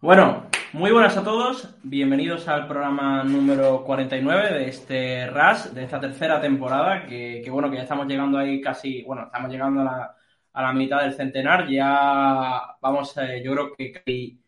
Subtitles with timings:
[0.00, 1.74] Bueno, muy buenas a todos.
[1.82, 7.76] Bienvenidos al programa número 49 de este RAS, de esta tercera temporada, que, bueno, que
[7.76, 10.16] ya estamos llegando ahí casi, bueno, estamos llegando a la,
[10.54, 11.68] a la mitad del centenar.
[11.68, 14.40] Ya vamos, eh, yo creo que casi,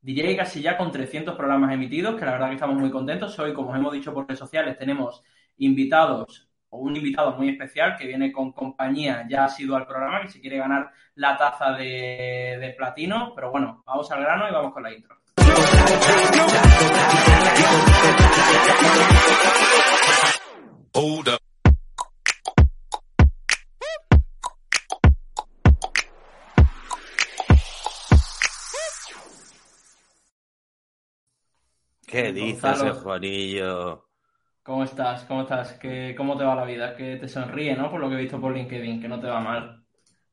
[0.00, 3.36] diría que casi ya con 300 programas emitidos, que la verdad que estamos muy contentos.
[3.40, 5.22] Hoy, como os hemos dicho por redes sociales, tenemos
[5.58, 6.45] invitados
[6.76, 10.28] o un invitado muy especial que viene con compañía, ya ha sido al programa, que
[10.28, 13.32] se quiere ganar la taza de, de platino.
[13.34, 15.16] Pero bueno, vamos al grano y vamos con la intro.
[20.92, 21.38] Hold up.
[32.06, 32.94] ¿Qué dices, Gonzalo.
[32.94, 34.05] Juanillo?
[34.66, 35.24] ¿Cómo estás?
[35.26, 35.74] ¿Cómo estás?
[35.74, 36.96] ¿Qué, ¿Cómo te va la vida?
[36.96, 37.88] Que te sonríe, ¿no?
[37.88, 39.84] Por lo que he visto por LinkedIn, que no te va mal.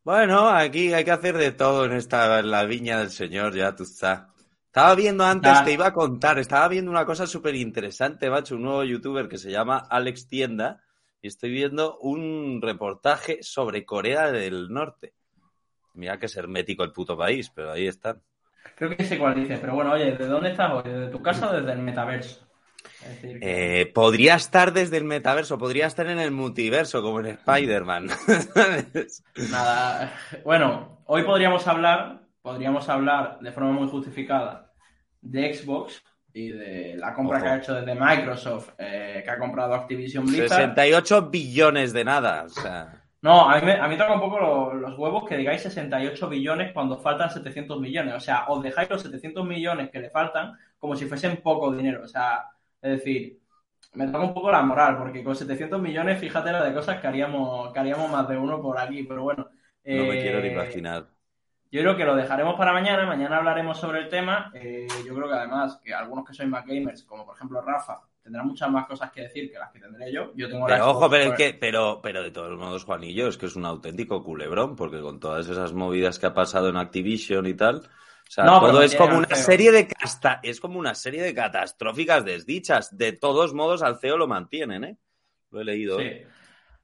[0.03, 3.75] Bueno, aquí hay que hacer de todo en esta en la viña del Señor, ya
[3.75, 4.23] tú estás.
[4.65, 8.63] Estaba viendo antes, te iba a contar, estaba viendo una cosa súper interesante, macho, un
[8.63, 10.81] nuevo youtuber que se llama Alex Tienda,
[11.21, 15.13] y estoy viendo un reportaje sobre Corea del Norte.
[15.93, 18.19] Mira que es hermético el puto país, pero ahí están.
[18.75, 20.91] Creo que sé cuál dices, pero bueno, oye, ¿de dónde estás hoy?
[20.91, 22.47] ¿Desde tu casa o desde el metaverso?
[23.23, 28.07] Eh, podría estar desde el metaverso, podría estar en el multiverso, como en Spider-Man.
[29.51, 30.13] Nada.
[30.43, 34.71] Bueno, hoy podríamos hablar, podríamos hablar de forma muy justificada
[35.21, 36.03] de Xbox
[36.33, 37.45] y de la compra Ojo.
[37.45, 40.49] que ha hecho desde Microsoft, eh, que ha comprado Activision Blizzard.
[40.49, 42.99] 68 billones de nada, o sea...
[43.21, 46.27] No, a mí, me, a mí toca un poco lo- los huevos que digáis 68
[46.27, 48.15] billones cuando faltan 700 millones.
[48.15, 52.01] O sea, os dejáis los 700 millones que le faltan como si fuesen poco dinero.
[52.03, 52.43] O sea,
[52.83, 53.39] es decir,
[53.93, 57.07] me toca un poco la moral, porque con 700 millones, fíjate la de cosas que
[57.07, 59.03] haríamos, que haríamos más de uno por aquí.
[59.03, 59.47] Pero bueno.
[59.85, 61.07] No me eh, quiero ni imaginar.
[61.71, 63.05] Yo creo que lo dejaremos para mañana.
[63.05, 64.51] Mañana hablaremos sobre el tema.
[64.53, 68.01] Eh, yo creo que además que algunos que sois más gamers, como por ejemplo Rafa,
[68.21, 70.33] tendrán muchas más cosas que decir que las que tendré yo.
[70.35, 73.45] Yo tengo Pero ojo, pero es que, pero, pero de todos modos, Juanillo, es que
[73.45, 77.53] es un auténtico culebrón, porque con todas esas movidas que ha pasado en Activision y
[77.53, 77.83] tal,
[78.33, 79.37] sea, No, pero todo es como una CEO.
[79.37, 79.87] serie de
[80.43, 82.95] es como una serie de catastróficas desdichas.
[82.97, 84.97] De todos modos, al CEO lo mantienen, ¿eh?
[85.51, 85.99] Lo he leído.
[85.99, 86.05] Sí.
[86.05, 86.27] ¿eh?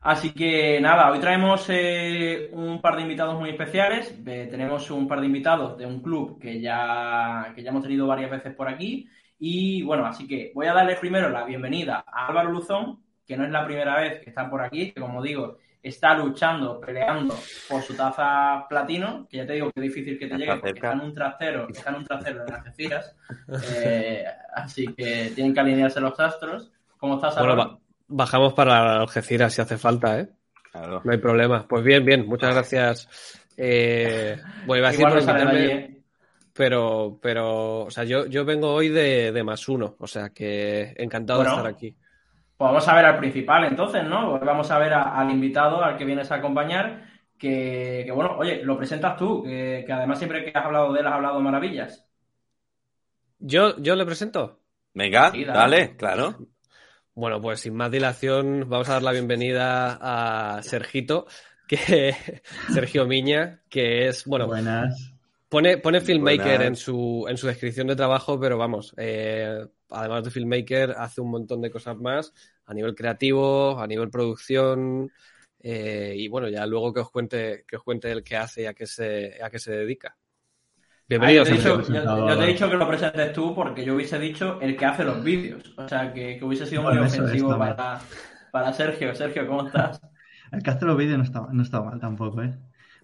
[0.02, 4.16] Así que nada, hoy traemos eh, un par de invitados muy especiales.
[4.26, 8.08] Eh, tenemos un par de invitados de un club que ya, que ya hemos tenido
[8.08, 9.10] varias veces por aquí.
[9.38, 13.44] Y bueno, así que voy a darle primero la bienvenida a Álvaro Luzón, que no
[13.44, 17.36] es la primera vez que está por aquí, que como digo, está luchando, peleando
[17.70, 20.72] por su taza platino, que ya te digo que es difícil que te llegue porque
[20.80, 23.16] está en un trastero, está en un trastero de Algeciras.
[23.76, 26.72] Eh, así que tienen que alinearse los astros.
[26.98, 27.70] ¿Cómo estás, Bueno, Álvaro?
[27.72, 30.30] ba- bajamos para Algeciras si hace falta, ¿eh?
[30.72, 31.02] Claro.
[31.04, 31.66] No hay problema.
[31.68, 33.48] Pues bien, bien, muchas gracias.
[33.58, 35.96] Eh, bueno, iba a decir
[36.54, 40.94] pero, pero, o sea, yo, yo vengo hoy de, de más uno, o sea que
[40.98, 41.52] encantado Bueno.
[41.52, 41.96] de estar aquí.
[42.60, 44.32] Pues vamos a ver al principal entonces, ¿no?
[44.32, 47.06] Pues Vamos a ver a- al invitado al que vienes a acompañar,
[47.38, 51.00] que, que, bueno, oye, lo presentas tú, que, que además siempre que has hablado de
[51.02, 52.06] él has hablado maravillas.
[53.40, 54.60] Yo, yo le presento.
[54.94, 55.60] Venga, Sí, dale.
[55.60, 56.36] dale, claro.
[57.16, 61.28] Bueno, pues sin más dilación, vamos a dar la bienvenida a Sergito,
[61.68, 62.16] que
[62.74, 65.14] Sergio Miña, que es, bueno, Buenas.
[65.50, 66.68] Pone, pone filmmaker Buenas.
[66.68, 71.32] en su, en su descripción de trabajo, pero vamos, eh, además de filmmaker, hace un
[71.32, 72.32] montón de cosas más
[72.66, 75.12] a nivel creativo, a nivel producción,
[75.62, 78.66] eh, y bueno, ya luego que os cuente, que os cuente el qué hace y
[78.68, 80.16] a qué se, a qué se dedica.
[81.08, 81.78] Bienvenido, Ah, yo, te he Sergio.
[81.80, 84.78] dicho, yo- yo te he dicho que lo presentes tú porque yo hubiese dicho el
[84.78, 85.74] que hace los vídeos.
[85.78, 88.00] O sea, que, que hubiese sido muy ofensivo para,
[88.52, 89.16] para Sergio.
[89.16, 90.00] Sergio, ¿cómo estás?
[90.52, 92.56] El que hace los vídeos no está, no está mal tampoco, ¿eh?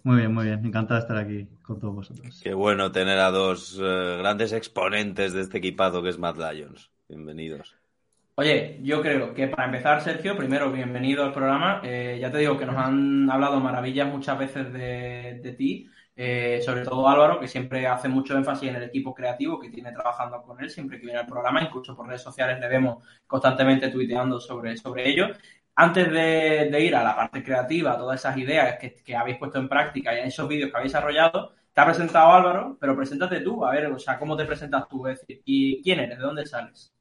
[0.06, 0.64] Muy bien, muy bien.
[0.64, 2.40] Encantado de estar aquí con todos vosotros.
[2.40, 6.92] Qué bueno tener a dos eh, grandes exponentes de este equipado que es Mad Lions.
[7.08, 7.74] Bienvenidos.
[8.36, 11.80] Oye, yo creo que para empezar, Sergio, primero, bienvenido al programa.
[11.82, 16.60] Eh, ya te digo que nos han hablado maravillas muchas veces de, de ti, eh,
[16.64, 20.40] sobre todo Álvaro, que siempre hace mucho énfasis en el equipo creativo que tiene trabajando
[20.40, 24.38] con él, siempre que viene al programa, incluso por redes sociales le vemos constantemente tuiteando
[24.38, 25.30] sobre, sobre ello.
[25.78, 30.14] Antes de, ir a la parte creativa, todas esas ideas que, habéis puesto en práctica
[30.14, 33.86] y esos vídeos que habéis desarrollado, te ha presentado Álvaro, pero preséntate tú, a ver,
[33.92, 35.06] o sea, ¿cómo te presentas tú?
[35.06, 36.16] Es decir, ¿y quién eres?
[36.16, 36.94] ¿De dónde sales?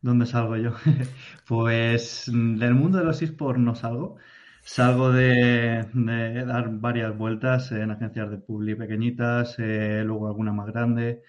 [0.00, 0.72] ¿Dónde salgo yo?
[1.46, 4.16] pues del mundo de los esports no salgo.
[4.62, 10.66] Salgo de, de, dar varias vueltas en agencias de publi pequeñitas, eh, luego alguna más
[10.66, 11.22] grande.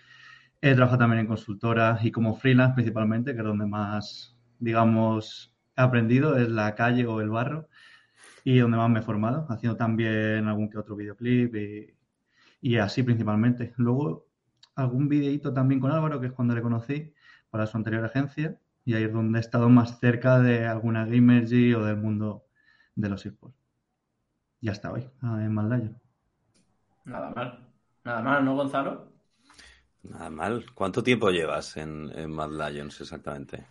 [0.61, 5.53] He trabajado también en consultoras y como freelance principalmente, que es donde más, digamos,
[5.83, 7.67] aprendido, es la calle o el barro
[8.43, 11.93] y donde más me he formado, haciendo también algún que otro videoclip y,
[12.61, 13.73] y así principalmente.
[13.77, 14.27] Luego
[14.75, 17.13] algún videíto también con Álvaro, que es cuando le conocí
[17.49, 21.73] para su anterior agencia y ahí es donde he estado más cerca de alguna Gamergy
[21.73, 22.45] o del mundo
[22.95, 23.57] de los esports.
[24.61, 25.81] Ya está hoy, en Mad
[27.05, 27.67] Nada mal.
[28.03, 29.11] Nada mal, ¿no, Gonzalo?
[30.03, 30.65] Nada mal.
[30.73, 33.65] ¿Cuánto tiempo llevas en, en Mad Lions exactamente?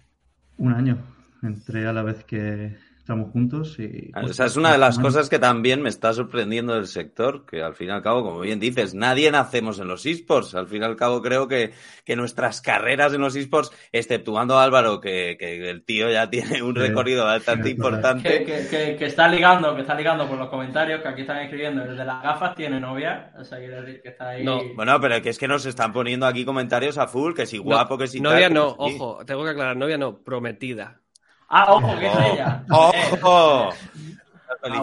[0.59, 1.18] Un año.
[1.43, 2.77] Entré a la vez que,
[3.09, 4.13] estamos juntos y...
[4.23, 7.63] O sea, es una de las cosas que también me está sorprendiendo del sector, que
[7.63, 10.55] al fin y al cabo, como bien dices, nadie nacemos en los esports.
[10.55, 11.73] Al fin y al cabo creo que,
[12.05, 16.61] que nuestras carreras en los esports, exceptuando a Álvaro, que, que el tío ya tiene
[16.63, 18.45] un recorrido bastante importante.
[18.45, 21.85] Que, que, que, está ligando, que está ligando por los comentarios que aquí están escribiendo.
[21.85, 24.45] El de las gafas tiene novia, o sea, quiere decir que está ahí...
[24.45, 27.57] No, bueno, pero que es que nos están poniendo aquí comentarios a full, que si
[27.57, 28.21] guapo, que si...
[28.21, 31.01] Novia tal, no, que si- ojo, tengo que aclarar, novia no, prometida.
[31.49, 32.65] Ah, ojo, que es ella.
[32.71, 33.71] ¡Ojo!
[33.71, 33.75] Ah,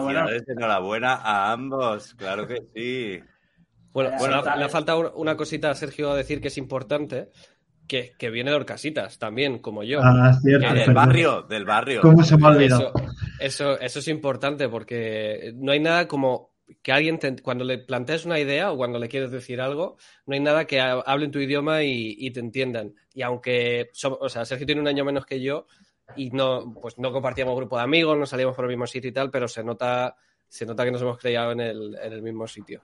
[0.26, 3.20] Felicidades, enhorabuena a ambos, claro que sí.
[3.92, 4.10] Bueno,
[4.56, 7.30] le ha faltado una cosita a Sergio a decir que es importante,
[7.86, 10.00] que, que viene de Orcasitas también, como yo.
[10.02, 10.72] Ah, cierto.
[10.74, 12.00] Del barrio, del barrio.
[12.02, 12.92] ¿Cómo se me ha olvidado?
[13.40, 16.50] Eso, eso, eso es importante porque no hay nada como
[16.82, 19.96] que alguien, te- cuando le planteas una idea o cuando le quieres decir algo,
[20.26, 22.92] no hay nada que ha- hable en tu idioma y, y te entiendan.
[23.14, 23.90] Y aunque,
[24.20, 25.66] o sea, Sergio tiene un año menos que yo
[26.14, 29.12] y no, pues no compartíamos grupo de amigos, no salíamos por el mismo sitio y
[29.12, 30.16] tal, pero se nota,
[30.48, 32.82] se nota que nos hemos criado en el, en el mismo sitio.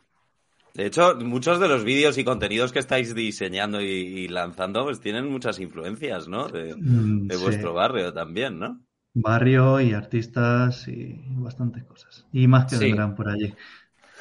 [0.75, 5.01] De hecho, muchos de los vídeos y contenidos que estáis diseñando y, y lanzando, pues
[5.01, 6.49] tienen muchas influencias, ¿no?
[6.49, 7.43] De, Mm, de sí.
[7.43, 8.81] vuestro barrio también, ¿no?
[9.13, 12.27] Barrio y artistas y bastantes cosas.
[12.33, 12.87] Y más que Sí.
[12.87, 13.55] vendrán por allí.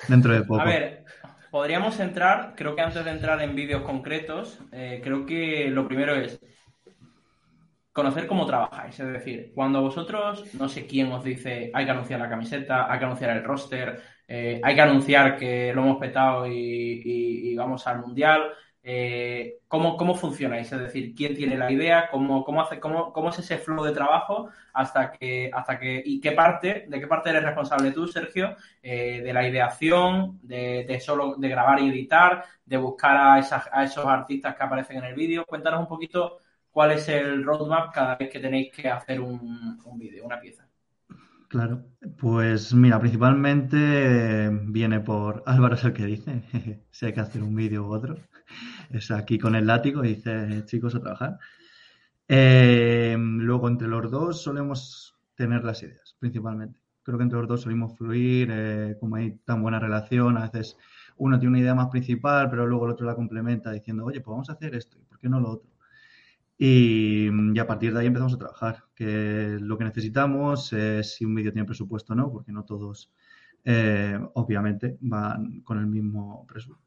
[0.09, 0.59] Dentro de poco.
[0.59, 1.05] A ver,
[1.51, 6.15] podríamos entrar, creo que antes de entrar en vídeos concretos, eh, creo que lo primero
[6.15, 6.41] es
[7.93, 8.99] conocer cómo trabajáis.
[8.99, 12.99] Es decir, cuando vosotros, no sé quién os dice, hay que anunciar la camiseta, hay
[12.99, 17.99] que anunciar el roster, eh, hay que anunciar que lo hemos petado y, vamos al
[18.01, 18.51] mundial.
[18.83, 20.71] eh, ¿cómo, ¿Cómo funcionáis?
[20.71, 22.09] Es decir, ¿quién tiene la idea?
[22.09, 24.49] ¿Cómo, cómo, hace, cómo, cómo es ese flow de trabajo?
[24.73, 28.55] Hasta que, hasta que, ¿Y qué parte, de qué parte eres responsable tú, Sergio?
[28.81, 33.69] eh, de la ideación, de, de solo de grabar y editar, de buscar a, esas-
[33.71, 35.45] a esos artistas que aparecen en el vídeo.
[35.45, 36.39] Cuéntanos un poquito
[36.71, 40.67] cuál es el roadmap cada vez que tenéis que hacer un, un vídeo, una pieza.
[41.47, 41.83] Claro,
[42.17, 46.43] pues mira, principalmente eh, viene por Álvaro es el que dice
[46.91, 48.15] si hay que hacer un vídeo u otro.
[48.89, 51.39] Es aquí con el látigo y dice, chicos, a trabajar.
[52.27, 56.79] Eh, luego, entre los dos solemos tener las ideas, principalmente.
[57.03, 60.77] Creo que entre los dos solimos fluir, eh, como hay tan buena relación, a veces
[61.17, 64.31] uno tiene una idea más principal, pero luego el otro la complementa diciendo, oye, pues
[64.31, 65.70] vamos a hacer esto, ¿y por qué no lo otro?
[66.67, 68.83] Y, y a partir de ahí empezamos a trabajar.
[68.95, 73.11] Que lo que necesitamos es si un vídeo tiene presupuesto o no, porque no todos,
[73.65, 76.85] eh, obviamente, van con el mismo presupuesto.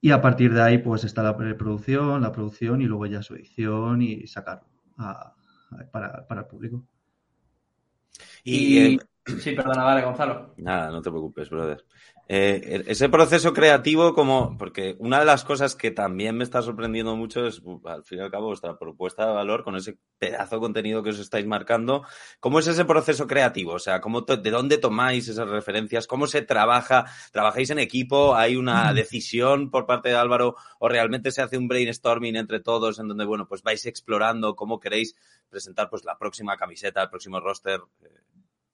[0.00, 3.34] Y a partir de ahí, pues está la preproducción, la producción y luego ya su
[3.34, 5.34] edición y sacarlo a-
[5.72, 6.84] a- para, para el público.
[8.44, 8.98] Y, Y, eh,
[9.40, 10.54] sí, perdona, dale, Gonzalo.
[10.58, 11.84] Nada, no te preocupes, brother.
[12.32, 17.16] Eh, ese proceso creativo, como, porque una de las cosas que también me está sorprendiendo
[17.16, 20.60] mucho es, al fin y al cabo, vuestra propuesta de valor con ese pedazo de
[20.60, 22.04] contenido que os estáis marcando.
[22.38, 23.72] ¿Cómo es ese proceso creativo?
[23.72, 26.06] O sea, ¿cómo ¿de dónde tomáis esas referencias?
[26.06, 27.06] ¿Cómo se trabaja?
[27.32, 28.36] ¿Trabajáis en equipo?
[28.36, 30.54] ¿Hay una decisión por parte de Álvaro?
[30.78, 34.78] ¿O realmente se hace un brainstorming entre todos en donde, bueno, pues vais explorando cómo
[34.78, 35.16] queréis
[35.48, 38.08] presentar pues la próxima camiseta, el próximo roster, eh,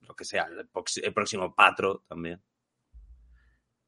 [0.03, 2.43] lo que sea, el próximo patro también?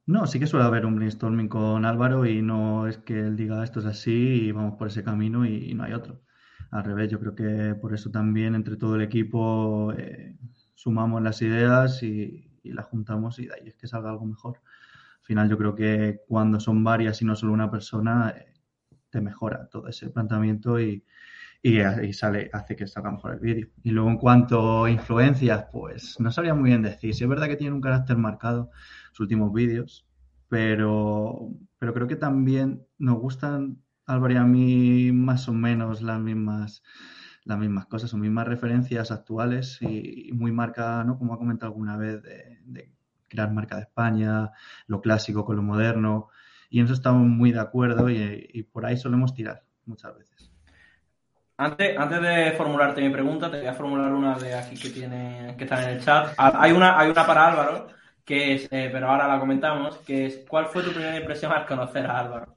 [0.09, 3.63] No, sí que suele haber un brainstorming con Álvaro y no es que él diga
[3.63, 6.23] esto es así y vamos por ese camino y, no hay otro.
[6.71, 10.35] Al revés, yo creo que por eso también entre todo el equipo eh,
[10.75, 14.63] sumamos las ideas y, y las juntamos y de ahí es que salga algo mejor.
[15.21, 18.55] Al final yo creo que cuando son varias y no solo una persona, eh,
[19.11, 21.05] te mejora todo ese planteamiento y,
[21.63, 23.69] y, y sale, hace que salga mejor el vídeo.
[23.83, 27.15] Y luego en cuanto a influencias, pues no sabría muy bien decir.
[27.15, 28.71] Si es verdad que tiene un carácter marcado
[29.11, 30.07] sus últimos vídeos,
[30.49, 36.21] pero, pero creo que también nos gustan Álvaro y a mí más o menos las
[36.21, 36.83] mismas,
[37.45, 41.19] las mismas cosas, o mismas referencias actuales y, muy marca, ¿no?
[41.19, 42.93] Como ha comentado alguna vez, de, de
[43.29, 44.53] crear marca de España,
[44.87, 46.29] lo clásico con lo moderno.
[46.71, 50.53] Y en eso estamos muy de acuerdo y por ahí solemos tirar muchas veces.
[51.61, 55.55] Antes, antes de formularte mi pregunta, te voy a formular una de aquí que tiene,
[55.59, 56.33] que está en el chat.
[56.37, 57.89] Ah, Hay una, hay una para Álvaro,
[58.25, 61.67] que es, eh, pero ahora la comentamos, que es ¿cuál fue tu primera impresión al
[61.67, 62.57] conocer a Álvaro?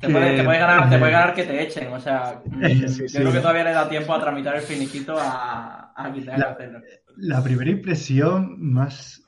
[0.00, 3.08] Te puede, te puede ganar, te puede ganar que te echen, o sea, mm, Sí,
[3.12, 3.20] yo sí.
[3.20, 6.80] creo que todavía le da tiempo a tramitar el finiquito a, a que hacerlo.
[7.16, 9.23] La primera impresión más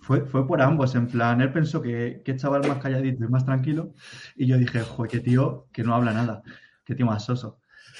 [0.00, 3.44] fue, fue por ambos, en plan, él pensó que, que chaval más calladito y más
[3.44, 3.94] tranquilo,
[4.36, 6.42] y yo dije, joder, qué tío que no habla nada,
[6.84, 7.58] qué tío más soso.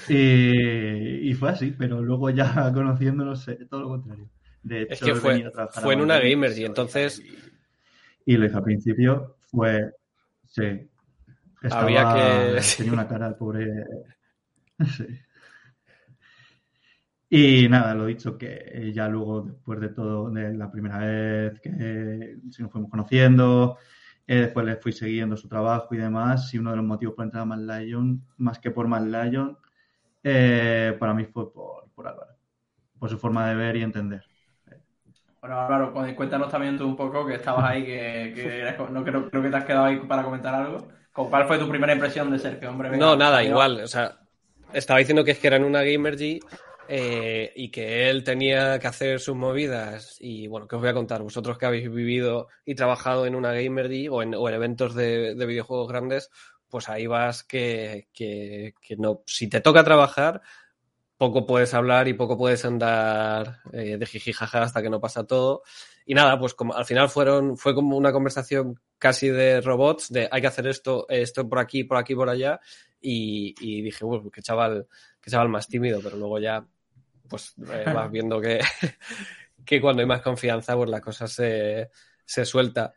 [0.09, 4.29] Y, y fue así, pero luego ya conociéndonos, eh, todo lo contrario.
[4.63, 7.23] De hecho, Es que fue, venido a trabajar fue en una gamer y entonces
[8.27, 9.93] Y lo hizo al principio, fue,
[10.47, 10.63] sí,
[11.63, 13.67] estaba, Había que- tenía una cara pobre,
[14.97, 15.07] sí.
[17.33, 22.37] Y nada, lo dicho, que ya luego, después de todo, de la primera vez que
[22.51, 23.79] sí nos fuimos conociendo,
[24.27, 27.25] eh, después le fui siguiendo su trabajo y demás, y uno de los motivos por
[27.25, 29.57] entrar a Mad Lion, más que por Mad Lion,
[30.25, 32.33] eh, para mí fue por, por Álvaro,
[32.99, 34.25] por su forma de ver y entender.
[35.41, 39.05] Bueno, Álvaro, cu- cuéntanos también tú un poco que estabas ahí, que, que eres no
[39.05, 40.89] creo, creo que te has quedado ahí para comentar algo.
[41.13, 42.91] ¿Cuál fue tu primera impresión de Sergio, hombre?
[42.91, 43.81] Venga, No, nada, igual.
[43.83, 44.19] O sea,
[44.73, 46.41] estaba diciendo que es que era en una Gamergy
[46.93, 50.17] eh, y que él tenía que hacer sus movidas.
[50.19, 51.23] Y bueno, ¿qué os voy a contar?
[51.23, 55.37] Vosotros que habéis vivido y trabajado en una Gamergy o en, o en eventos de,
[55.37, 56.31] de videojuegos grandes,
[56.69, 59.23] pues ahí vas que, que, que no.
[59.25, 60.43] Si te toca trabajar,
[61.17, 65.63] poco puedes hablar y poco puedes andar eh, de jijijaja hasta que no pasa todo.
[66.07, 70.29] Y nada, pues como al final fueron, fue como una conversación casi de robots, de
[70.29, 72.59] hay que hacer esto, esto por aquí, por aquí, por allá.
[73.01, 74.89] Y, y dije, uy, qué chaval,
[75.21, 76.67] qué chaval más tímido, pero luego ya,
[77.31, 78.61] pues eh, vas viendo que,
[79.65, 81.91] que cuando hay más confianza, pues la cosa se,
[82.27, 82.93] se suelta.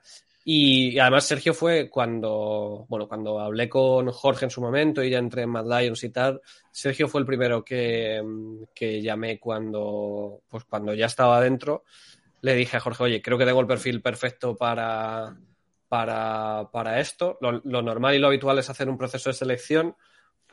[0.46, 5.10] Y, y además Sergio fue cuando, bueno, cuando hablé con Jorge en su momento y
[5.10, 8.22] ya entré en Mad Lions y tal, Sergio fue el primero que,
[8.76, 11.86] que llamé cuando, pues cuando ya estaba adentro.
[12.42, 15.34] Le dije a Jorge, oye, creo que tengo el perfil perfecto para,
[15.88, 17.38] para, para esto.
[17.40, 19.96] Lo, lo normal y lo habitual es hacer un proceso de selección,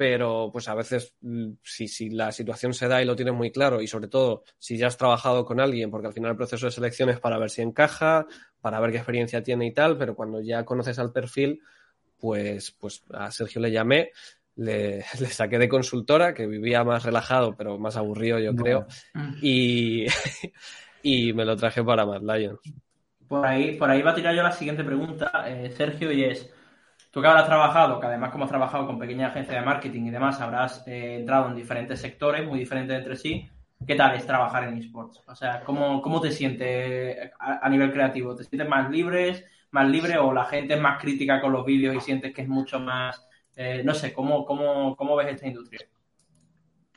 [0.00, 3.52] pero pues a veces mm, si, si la situación se da y lo tienes muy
[3.52, 6.64] claro y sobre todo si ya has trabajado con alguien, porque al final el proceso
[6.64, 8.26] de selección es para ver si encaja,
[8.62, 11.60] para ver qué experiencia tiene y tal, pero cuando ya conoces al perfil,
[12.18, 14.12] pues, pues a Sergio le llamé,
[14.56, 18.86] le, le saqué de consultora, que vivía más relajado, pero más aburrido yo creo,
[19.42, 20.06] y,
[21.02, 22.58] y me lo traje para Mad Lions.
[23.28, 26.50] Por ahí, por ahí va a tirar yo la siguiente pregunta, eh, Sergio, y es,
[27.10, 30.10] tú que habrás trabajado, que además como has trabajado con pequeñas agencias de marketing y
[30.10, 33.48] demás, habrás eh, entrado en diferentes sectores muy diferentes entre sí,
[33.86, 35.22] ¿qué tal es trabajar en esports?
[35.26, 38.34] O sea, ¿cómo, cómo te sientes a, a nivel creativo?
[38.34, 41.94] ¿Te sientes más libres, más libre o la gente es más crítica con los vídeos
[41.94, 43.26] y sientes que es mucho más,
[43.56, 45.80] eh, no sé, ¿cómo, cómo, ¿cómo ves esta industria?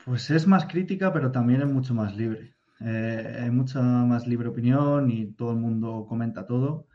[0.04, 2.54] Pues es más crítica, pero también es mucho más libre.
[2.80, 6.86] Eh, hay mucha más libre opinión y todo el mundo comenta todo,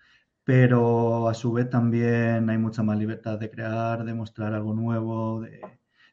[0.50, 5.41] pero a su vez también hay mucha más libertad de crear, de mostrar algo nuevo,
[5.41, 5.62] de,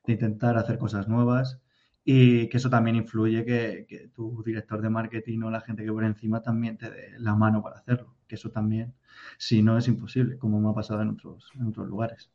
[0.04, 1.58] de intentar hacer cosas nuevas
[2.04, 5.90] y que eso también influye que, que tu director de marketing o la gente que
[5.90, 8.92] por encima también te dé la mano para hacerlo, que eso también,
[9.38, 12.28] si no, es imposible, como me ha pasado en otros, en otros lugares.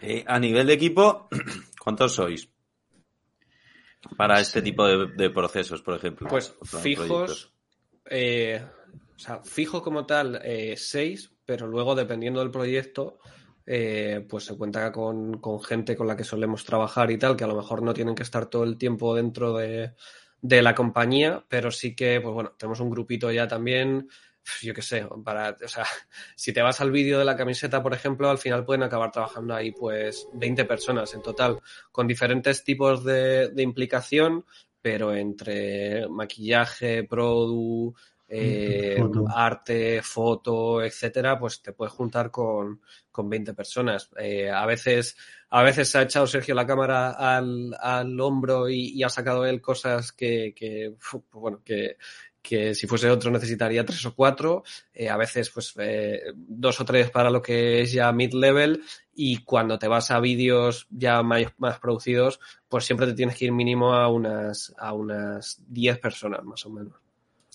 [0.00, 1.28] Eh, a nivel de equipo,
[1.82, 2.48] ¿cuántos sois?
[4.16, 6.28] Para este tipo de, de procesos, por ejemplo.
[6.28, 7.52] Pues fijos,
[8.08, 8.64] eh,
[9.20, 13.18] o sea, fijo como tal, eh, seis, pero luego dependiendo del proyecto,
[13.66, 17.44] eh, pues se cuenta con, con gente con la que solemos trabajar y tal, que
[17.44, 19.92] a lo mejor no tienen que estar todo el tiempo dentro de,
[20.40, 24.08] de la compañía, pero sí que, pues bueno, tenemos un grupito ya también,
[24.62, 25.84] yo qué sé, para, o sea,
[26.34, 29.54] si te vas al vídeo de la camiseta, por ejemplo, al final pueden acabar trabajando
[29.54, 31.60] ahí pues 20 personas en total,
[31.92, 34.46] con diferentes tipos de, de implicación,
[34.80, 37.94] pero entre maquillaje, produ,
[38.30, 39.24] eh, Foto.
[39.28, 44.08] arte, foto, etcétera, pues te puedes juntar con, con 20 personas.
[44.18, 45.16] Eh, a veces,
[45.50, 49.44] a veces se ha echado Sergio la cámara al, al hombro y, y ha sacado
[49.44, 51.96] él cosas que, que pues bueno, que,
[52.42, 54.62] que si fuese otro necesitaría tres o cuatro,
[54.94, 58.82] eh, a veces pues eh, dos o tres para lo que es ya mid-level
[59.14, 63.46] y cuando te vas a vídeos ya más, más, producidos, pues siempre te tienes que
[63.46, 67.09] ir mínimo a unas, a unas 10 personas más o menos.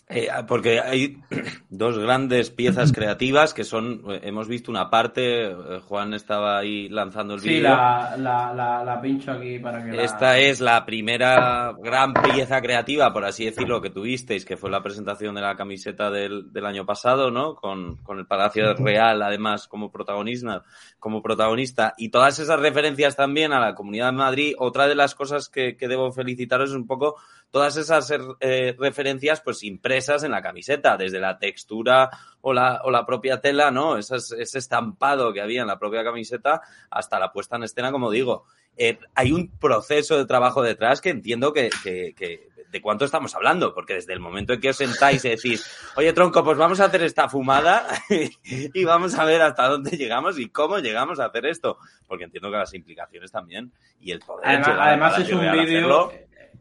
[0.07, 1.17] Eh, porque hay
[1.69, 6.87] dos grandes piezas creativas que son, eh, hemos visto una parte, eh, Juan estaba ahí
[6.89, 7.55] lanzando el vídeo.
[7.55, 10.37] Sí, la, la, la, la, pincho aquí para que Esta la...
[10.37, 15.33] es la primera gran pieza creativa, por así decirlo, que tuvisteis, que fue la presentación
[15.33, 17.55] de la camiseta del, del año pasado, ¿no?
[17.55, 20.61] Con, con el Palacio Real, además, como protagonista,
[20.99, 21.95] como protagonista.
[21.97, 24.53] Y todas esas referencias también a la Comunidad de Madrid.
[24.59, 27.15] Otra de las cosas que, que debo felicitaros es un poco
[27.55, 32.09] todas esas eh, referencias pues impresas en la camiseta, desde la textura
[32.41, 33.97] o la, o la propia tela, ¿no?
[33.97, 36.59] Esas, ese estampado que había en la propia camiseta
[36.89, 38.43] hasta la puesta en escena, como digo.
[38.75, 43.33] Eh, hay un proceso de trabajo detrás que entiendo que, que, que, de cuánto estamos
[43.35, 46.81] hablando, porque desde el momento en que os sentáis y decís, oye tronco, pues vamos
[46.81, 47.87] a hacer esta fumada
[48.43, 52.51] y vamos a ver hasta dónde llegamos y cómo llegamos a hacer esto, porque entiendo
[52.51, 53.71] que las implicaciones también
[54.01, 54.45] y el poder.
[54.45, 56.11] Además, además es un vídeo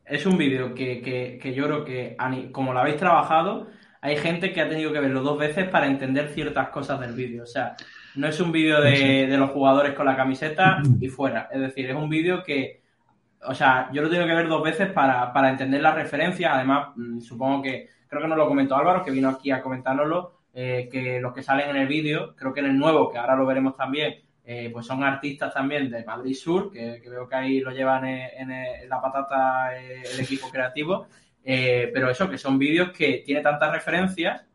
[0.06, 2.16] es un vídeo que, que, que, yo creo que,
[2.52, 3.68] como lo habéis trabajado,
[4.00, 7.44] hay gente que ha tenido que verlo dos veces para entender ciertas cosas del vídeo.
[7.44, 7.74] O sea,
[8.16, 11.48] no es un vídeo de, de, los jugadores con la camiseta y fuera.
[11.50, 12.82] Es decir, es un vídeo que,
[13.46, 16.52] o sea, yo lo tengo que ver dos veces para, para entender las referencias.
[16.52, 20.40] Además, mm, supongo que, creo que nos lo comentó Álvaro, que vino aquí a comentárnoslo,
[20.52, 23.36] eh, que los que salen en el vídeo, creo que en el nuevo, que ahora
[23.36, 27.34] lo veremos también, eh, pues son artistas también de Madrid Sur, que, que veo que
[27.34, 31.06] ahí lo llevan en, en, en la patata eh, el equipo creativo,
[31.42, 34.46] eh, pero eso, que son vídeos que tiene tantas referencias,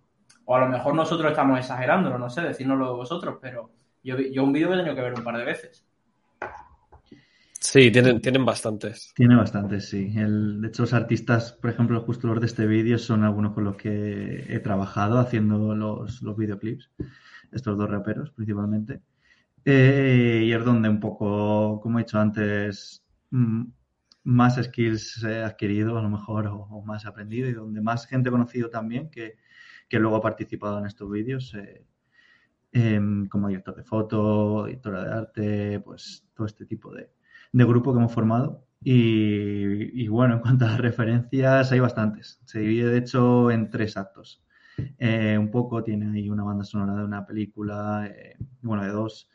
[0.45, 3.71] o a lo mejor nosotros estamos exagerándolo, no sé, decírnoslo vosotros, pero
[4.03, 5.85] yo, yo un vídeo que he tenido que ver un par de veces.
[7.61, 9.11] Sí, tienen, tienen bastantes.
[9.13, 10.13] Tiene bastantes, sí.
[10.15, 13.65] El, de hecho, los artistas, por ejemplo, justo los de este vídeo son algunos con
[13.65, 16.89] los que he trabajado haciendo los, los videoclips,
[17.51, 19.01] estos dos raperos principalmente.
[19.65, 23.05] Eh, y es donde un poco, como he dicho antes,
[24.23, 28.31] más skills he adquirido a lo mejor o, o más aprendido y donde más gente
[28.31, 29.37] conocido también que,
[29.89, 31.85] que luego ha participado en estos vídeos eh,
[32.71, 37.11] eh, como director de foto, editora de arte, pues todo este tipo de,
[37.51, 38.65] de grupo que hemos formado.
[38.81, 42.41] Y, bueno, en cuanto a referencias, hay bastantes.
[42.45, 44.41] Se divide de hecho en tres actos.
[45.01, 49.29] Eh, un poco tiene ahí una banda sonora de una película, eh, bueno, de dos.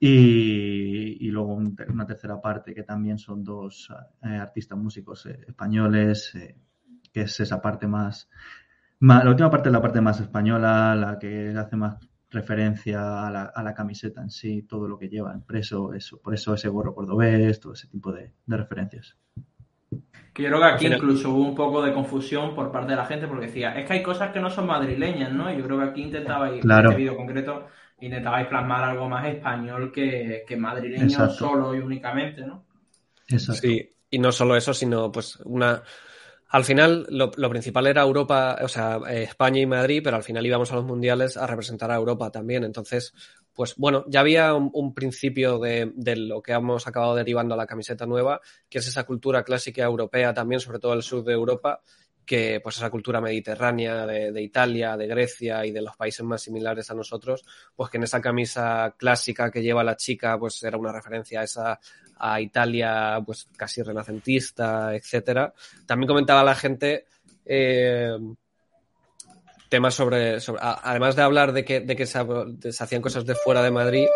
[0.00, 3.88] Y, luego un, una tercera parte que también son dos
[4.22, 6.32] eh, artistas músicos españoles,
[7.12, 8.28] que es esa parte más,
[9.00, 11.96] La última parte es la parte más española, la que hace más
[12.30, 16.68] referencia a la, camiseta en sí, todo lo que lleva impreso, eso, por eso ese
[16.68, 19.16] gorro cordobés, todo ese tipo de referencias.
[20.38, 23.06] Que yo creo que aquí incluso hubo un poco de confusión por parte de la
[23.06, 25.52] gente porque decía, es que hay cosas que no son madrileñas, ¿no?
[25.52, 26.82] Y yo creo que aquí intentaba ir claro.
[26.82, 27.66] en este vídeo concreto
[28.00, 31.34] intentabais plasmar algo más español que, que madrileño Exacto.
[31.34, 32.66] solo y únicamente, ¿no?
[33.26, 33.62] Exacto.
[33.62, 35.82] Sí, y no solo eso, sino pues una...
[36.50, 40.22] Al final lo, lo principal era Europa, o sea, eh, España y Madrid, pero al
[40.22, 42.62] final íbamos a los mundiales a representar a Europa también.
[42.62, 43.12] Entonces,
[43.58, 47.66] pues bueno, ya había un, principio de, de, lo que hemos acabado derivando a la
[47.66, 48.40] camiseta nueva,
[48.70, 51.80] que es esa cultura clásica europea también, sobre todo el sur de Europa,
[52.24, 56.40] que pues esa cultura mediterránea de, de, Italia, de Grecia y de los países más
[56.40, 57.44] similares a nosotros,
[57.74, 61.42] pues que en esa camisa clásica que lleva la chica, pues era una referencia a
[61.42, 61.80] esa
[62.16, 65.52] a Italia, pues casi renacentista, etcétera.
[65.84, 67.06] También comentaba la gente
[67.44, 68.16] eh,
[69.68, 72.18] temas sobre, además de hablar de que, de que se,
[72.80, 74.06] hacían cosas de fuera de Madrid,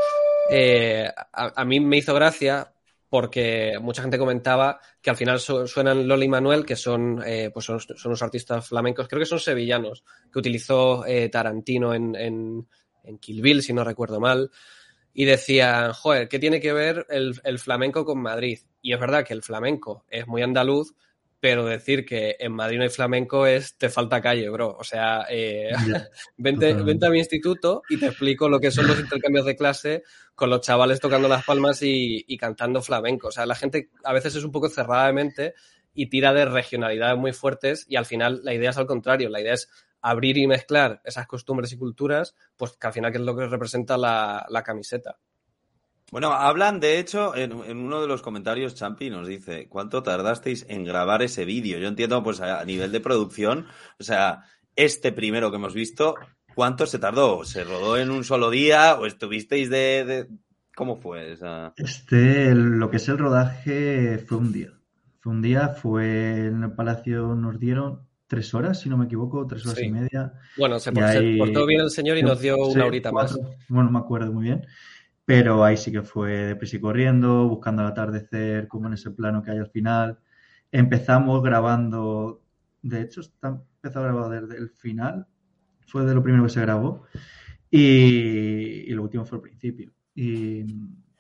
[0.51, 2.73] eh, a, mí me hizo gracia
[3.09, 7.51] porque mucha gente comentaba que al final su suenan Lola y Manuel, que son, eh,
[7.53, 12.17] pues son, son, unos artistas flamencos, creo que son sevillanos, que utilizó eh, Tarantino en,
[12.17, 12.67] en,
[13.05, 14.51] en, Kill Bill, si no recuerdo mal,
[15.13, 18.61] y decían, joder, ¿qué tiene que ver el, el flamenco con Madrid?
[18.81, 20.95] Y es verdad que el flamenco es muy andaluz,
[21.43, 24.77] pero decir que en Madrid no hay flamenco es te falta calle, bro.
[24.79, 28.87] O sea, eh, yeah, vente, vente, a mi instituto y te explico lo que son
[28.87, 30.05] los intercambios de clase
[30.37, 33.27] con los chavales tocando las palmas y, y, cantando flamenco.
[33.27, 35.55] O sea, la gente a veces es un poco cerrada de mente
[35.93, 39.29] y tira de regionalidades muy fuertes y al final la idea es al contrario.
[39.29, 39.69] La idea es
[40.01, 43.49] abrir y mezclar esas costumbres y culturas, pues que al final que es lo que
[43.49, 45.19] representa la, la camiseta.
[46.13, 50.67] Bueno, hablan, de hecho, en, en, uno de los comentarios, Champi nos dice, ¿cuánto tardasteis
[50.69, 51.79] en grabar ese vídeo?
[51.79, 53.65] Yo entiendo, pues, a nivel de producción,
[53.99, 54.45] o sea,
[54.77, 56.17] este primero que hemos visto,
[56.55, 57.47] ¿cuánto se tardó?
[57.47, 60.05] ¿Se rodó en un solo día o estuvisteis de...?
[60.05, 60.29] de...
[60.77, 61.73] ¿Cómo fue esa...?
[61.79, 64.71] Este, lo que es el rodaje fue un día.
[65.21, 69.47] Fue un día, fue en el Palacio, nos dieron tres horas, si no me equivoco,
[69.47, 69.87] tres horas sí.
[69.87, 70.35] y media.
[70.59, 71.33] Bueno, se, por, ahí...
[71.33, 73.57] se portó bien el señor y nos dio sí, una horita cuatro, más.
[73.69, 74.67] Bueno, no me acuerdo muy bien.
[75.33, 79.43] Pero ahí sí que fue deprisa y corriendo, buscando el atardecer, como en ese plano
[79.43, 80.19] que hay al final.
[80.71, 82.43] Empezamos grabando,
[82.83, 85.27] de hecho, está, empezó a grabar desde el final,
[85.87, 87.05] fue de lo primero que se grabó,
[87.71, 89.95] y, lo último fue el principio.
[90.15, 90.67] Y,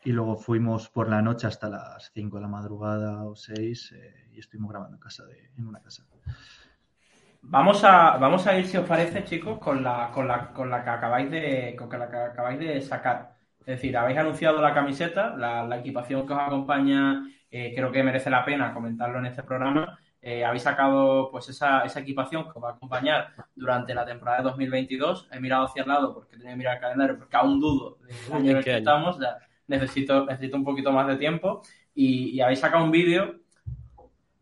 [0.05, 4.41] luego fuimos por la noche hasta las 5 de la madrugada o 6 eh, y
[4.41, 6.05] estuvimos grabando en, casa de, en una casa.
[7.41, 10.85] Vamos a, vamos a ir, si os parece, chicos, con la, con la, con la
[10.85, 13.32] que acabáis de, con la que acabáis de sacar.
[13.63, 18.31] Es decir, habéis anunciado la camiseta, la, equipación que os acompaña, eh, creo que merece
[18.31, 19.99] la pena comentarlo en este programa.
[20.21, 24.39] Eh, habéis sacado pues esa, esa, equipación que os va a acompañar durante la temporada
[24.39, 25.29] de 2022.
[25.33, 28.17] He mirado hacia el lado porque tenía que mirar el calendario porque aún dudo del
[28.33, 29.19] año en el que estamos.
[29.67, 31.63] necesito, necesito un poquito más de tiempo.
[31.95, 33.41] Y, y habéis sacado un vídeo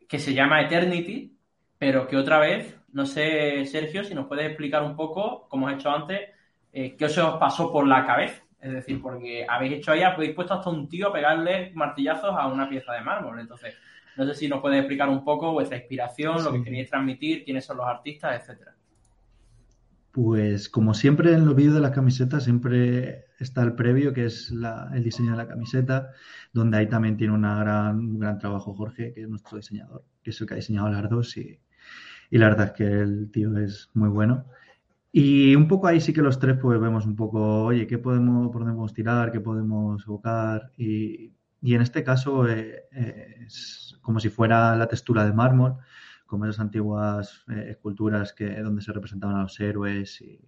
[0.08, 1.36] que se llama Eternity,
[1.78, 5.74] pero que otra vez no sé, Sergio, si nos puedes explicar un poco, como has
[5.74, 6.20] hecho antes,
[6.72, 8.42] eh, qué se os pasó por la cabeza.
[8.60, 12.46] Es decir, porque habéis hecho ahí, habéis puesto hasta un tío a pegarle martillazos a
[12.46, 13.40] una pieza de mármol.
[13.40, 13.74] Entonces,
[14.16, 17.64] no sé si nos puedes explicar un poco vuestra inspiración, lo que queréis transmitir, quiénes
[17.64, 18.74] son los artistas, etcétera.
[20.12, 24.52] Pues como siempre en los vídeos de las camisetas siempre está el previo, que es
[24.92, 26.10] el diseño de la camiseta,
[26.52, 30.30] donde ahí también tiene una gran, un gran trabajo Jorge, que es nuestro diseñador, que
[30.30, 31.60] es el que ha diseñado las dos y,
[32.28, 34.46] y la verdad es que el tío es muy bueno.
[35.12, 38.50] Y un poco ahí sí que los tres pues vemos un poco, oye, ¿qué podemos,
[38.52, 39.32] podemos tirar?
[39.32, 40.72] ¿Qué podemos evocar?
[40.76, 45.76] Y, y en este caso eh, eh, es como si fuera la textura de mármol,
[46.26, 50.40] como esas antiguas eh, esculturas que, donde se representaban a los héroes y,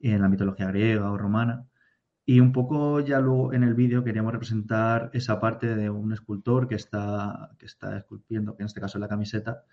[0.00, 1.66] en la mitología griega o romana.
[2.24, 6.68] Y un poco ya luego en el vídeo queríamos representar esa parte de un escultor
[6.68, 9.64] que está, que está esculpiendo, que en este caso es la camiseta,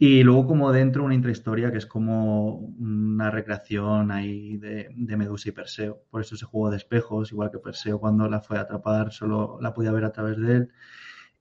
[0.00, 5.52] y luego como dentro una intrahistoria que es como una recreación ahí de, Medusa y
[5.52, 6.04] Perseo.
[6.08, 9.58] Por eso ese juego de espejos, igual que Perseo cuando la fue a atrapar solo
[9.60, 10.68] la podía ver a través de él.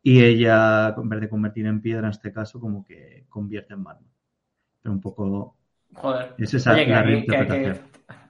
[0.01, 3.83] Y ella, en vez de convertir en piedra en este caso, como que convierte en
[3.83, 4.09] mármol.
[4.81, 5.55] Pero un poco...
[5.93, 6.33] Joder.
[6.39, 7.03] Es esa la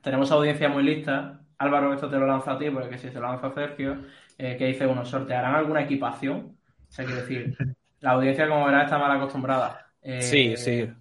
[0.02, 1.42] tenemos audiencia muy lista.
[1.58, 3.98] Álvaro, esto te lo lanzo a ti, porque si se lo lanza a Sergio,
[4.38, 6.58] eh, que dice uno, ¿sortearán alguna equipación?
[6.88, 7.58] O sea, quiero decir,
[8.00, 9.87] la audiencia, como verás, está mal acostumbrada.
[10.22, 10.72] Sí, sí.
[10.72, 10.96] Eh,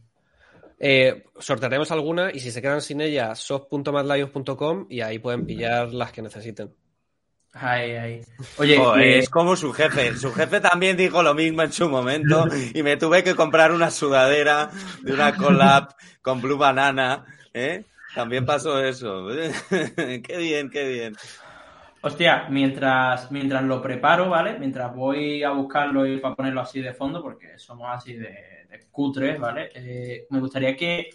[0.79, 6.13] eh, sortearemos alguna y si se quedan sin ella, soft.madlions.com y ahí pueden pillar las
[6.13, 6.75] que necesiten.
[8.59, 10.15] Oye, es como su jefe.
[10.17, 13.91] Su jefe también dijo lo mismo en su momento y me tuve que comprar una
[13.91, 14.71] sudadera
[15.03, 17.25] de una collab con Blue Banana.
[17.55, 17.85] ¿eh?
[18.15, 19.29] También pasó eso.
[19.71, 21.17] qué bien, qué bien.
[22.03, 24.59] Hostia, mientras, mientras lo preparo, ¿vale?
[24.59, 29.37] Mientras voy a buscarlo y para ponerlo así de fondo, porque somos así de, cutre,
[29.39, 29.71] ¿vale?
[29.75, 31.11] Eh, me gustaría que,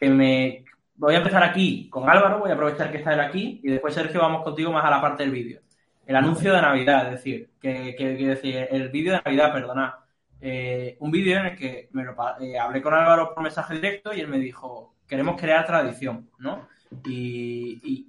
[0.00, 0.64] me...
[0.96, 3.94] Voy a empezar aquí con Álvaro, voy a aprovechar que está él aquí y después,
[3.94, 5.60] Sergio, vamos contigo más a la parte del vídeo.
[6.04, 9.96] El anuncio de Navidad, es decir, que, decir, el vídeo de Navidad, perdona.
[10.40, 14.12] Eh, un vídeo en el que me lo, eh, hablé con Álvaro por mensaje directo
[14.12, 16.66] y él me dijo, queremos crear tradición, ¿no?
[17.04, 18.08] Y,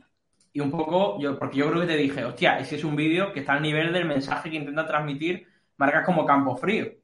[0.54, 3.32] y, un poco, yo, porque yo creo que te dije, hostia, ese es un vídeo
[3.32, 6.99] que está al nivel del mensaje que intenta transmitir marcas como Campo Frío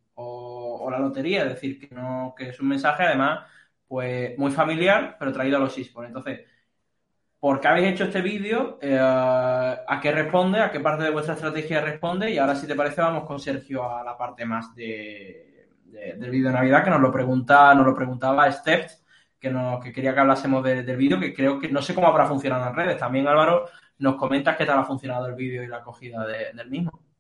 [0.85, 3.45] o la lotería, es decir, que no, que es un mensaje además,
[3.87, 6.07] pues muy familiar, pero traído a los esports.
[6.09, 6.41] Entonces,
[7.39, 8.77] ¿por qué habéis hecho este vídeo?
[8.81, 10.61] Eh, ¿A qué responde?
[10.61, 12.31] ¿A qué parte de vuestra estrategia responde?
[12.31, 16.47] Y ahora, si te parece, vamos con Sergio a la parte más de, del vídeo
[16.47, 18.91] de Navidad, que nos lo pregunta, nos lo preguntaba Steph,
[19.39, 22.25] que, nos, que quería que hablásemos del vídeo, que creo que no sé cómo habrá
[22.25, 22.97] funcionado en redes.
[22.97, 23.65] También, Álvaro,
[23.99, 27.14] nos comentas qué tal ha funcionado el vídeo y la acogida del mismo.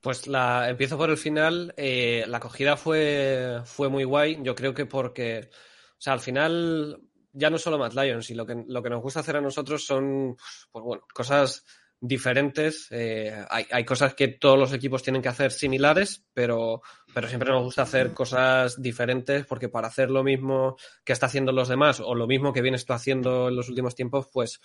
[0.00, 1.74] Pues la empiezo por el final.
[1.76, 4.38] Eh, la acogida fue, fue muy guay.
[4.42, 7.00] Yo creo que porque, o sea, al final
[7.32, 9.84] ya no solo Mad Lions y lo que, lo que nos gusta hacer a nosotros
[9.84, 10.36] son,
[10.72, 11.64] pues bueno, cosas
[12.00, 12.88] diferentes.
[12.90, 16.80] Eh, hay, hay, cosas que todos los equipos tienen que hacer similares, pero,
[17.12, 21.52] pero siempre nos gusta hacer cosas diferentes porque para hacer lo mismo que está haciendo
[21.52, 24.60] los demás o lo mismo que vienes tú haciendo en los últimos tiempos, pues,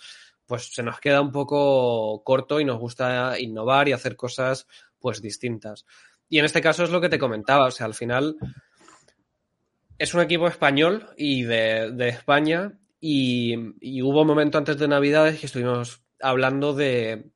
[0.46, 4.66] pues se nos queda un poco corto y nos gusta innovar y hacer cosas
[4.98, 5.84] pues distintas.
[6.28, 8.36] Y en este caso es lo que te comentaba, o sea, al final
[9.98, 13.56] es un equipo español y de, España y,
[14.02, 17.30] hubo un momento antes de Navidades que estuvimos hablando de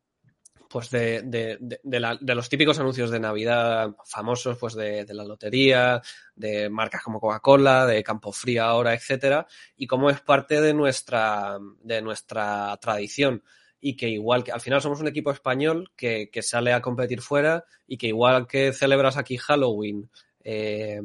[0.68, 6.00] pues de, de, de, los típicos anuncios de Navidad famosos, pues de, la lotería,
[6.36, 11.58] de marcas como Coca-Cola, de Campo Fría ahora, etcétera, y cómo es parte de nuestra,
[11.82, 13.42] de nuestra tradición
[13.80, 17.20] y que igual que al final somos un equipo español que, que sale a competir
[17.20, 20.10] fuera y que igual que celebras aquí Halloween,
[20.44, 21.00] eh,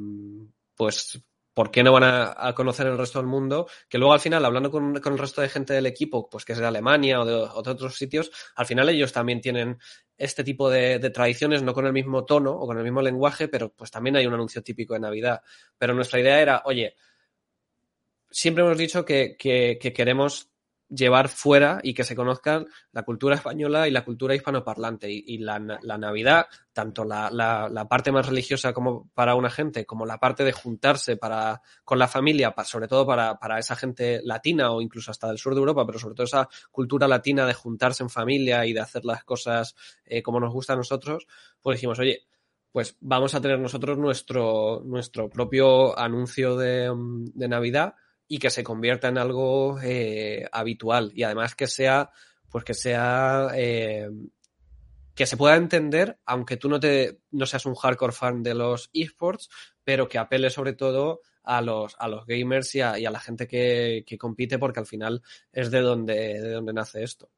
[0.76, 1.22] pues
[1.56, 3.68] ¿por qué no van a, conocer el resto del mundo?
[3.88, 6.52] Que luego al final, hablando con, con, el resto de gente del equipo, pues que
[6.52, 9.80] es de Alemania o de, otros sitios, al final ellos también tienen
[10.18, 13.48] este tipo de, de, tradiciones, no con el mismo tono o con el mismo lenguaje,
[13.48, 15.42] pero pues también hay un anuncio típico de Navidad.
[15.78, 16.94] Pero nuestra idea era, oye,
[18.30, 20.50] siempre hemos dicho que, que, que queremos
[20.96, 25.12] llevar fuera y que se conozcan la cultura española y la cultura hispanoparlante.
[25.12, 29.50] Y, y la, la, Navidad, tanto la, la, la, parte más religiosa como para una
[29.50, 33.76] gente, como la parte de juntarse para, con la familia, sobre todo para, para, esa
[33.76, 37.46] gente latina o incluso hasta del sur de Europa, pero sobre todo esa cultura latina
[37.46, 41.28] de juntarse en familia y de hacer las cosas eh, como nos gusta a nosotros,
[41.62, 42.28] pues dijimos, oye,
[42.72, 46.92] pues vamos a tener nosotros nuestro, nuestro propio anuncio de,
[47.34, 47.96] de Navidad
[48.28, 52.12] y que se convierta en algo eh, habitual y además que sea,
[52.50, 54.10] pues que sea, eh,
[55.14, 58.90] que se pueda entender, aunque tú no, te, no seas un hardcore fan de los
[58.94, 59.50] esports,
[59.84, 64.04] pero que apele sobre todo a los, a los gamers y a, la gente que,
[64.06, 65.22] que, compite porque al final
[65.54, 67.30] es de donde, de donde nace esto.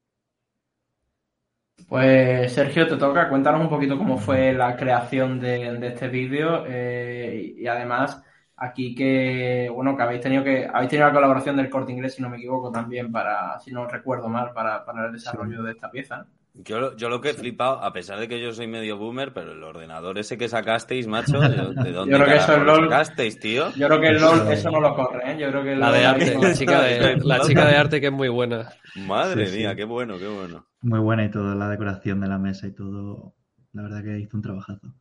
[1.88, 6.66] Pues Sergio, te toca, cuéntanos un poquito cómo fue la creación de, de este vídeo
[6.68, 8.22] eh, y además
[8.58, 12.22] aquí que, bueno, que habéis tenido que, habéis tenido la colaboración del corte inglés, si
[12.22, 15.64] no me equivoco, también para, si no recuerdo mal, para, para el desarrollo sí.
[15.64, 16.28] de esta pieza.
[16.64, 19.52] Yo, yo lo que he flipado, a pesar de que yo soy medio boomer, pero
[19.52, 23.40] el ordenador ese que sacasteis, macho, ¿de dónde yo creo que eso el LOL, sacasteis,
[23.40, 23.72] tío?
[23.76, 25.38] Yo creo que el LOL eso no lo corre, ¿eh?
[25.38, 28.14] Yo creo que la de arte, la chica de, la chica de arte que es
[28.14, 28.70] muy buena.
[28.96, 29.76] Madre sí, mía, sí.
[29.76, 30.66] qué bueno, qué bueno.
[30.82, 33.36] Muy buena y todo, la decoración de la mesa y todo,
[33.74, 34.96] la verdad que hizo un trabajazo.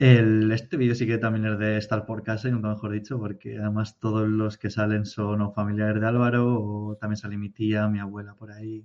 [0.00, 3.18] El, este vídeo sí que también es de estar por casa, y nunca mejor dicho,
[3.18, 7.50] porque además todos los que salen son o familiares de Álvaro, o también sale mi
[7.50, 8.82] tía, mi abuela por ahí.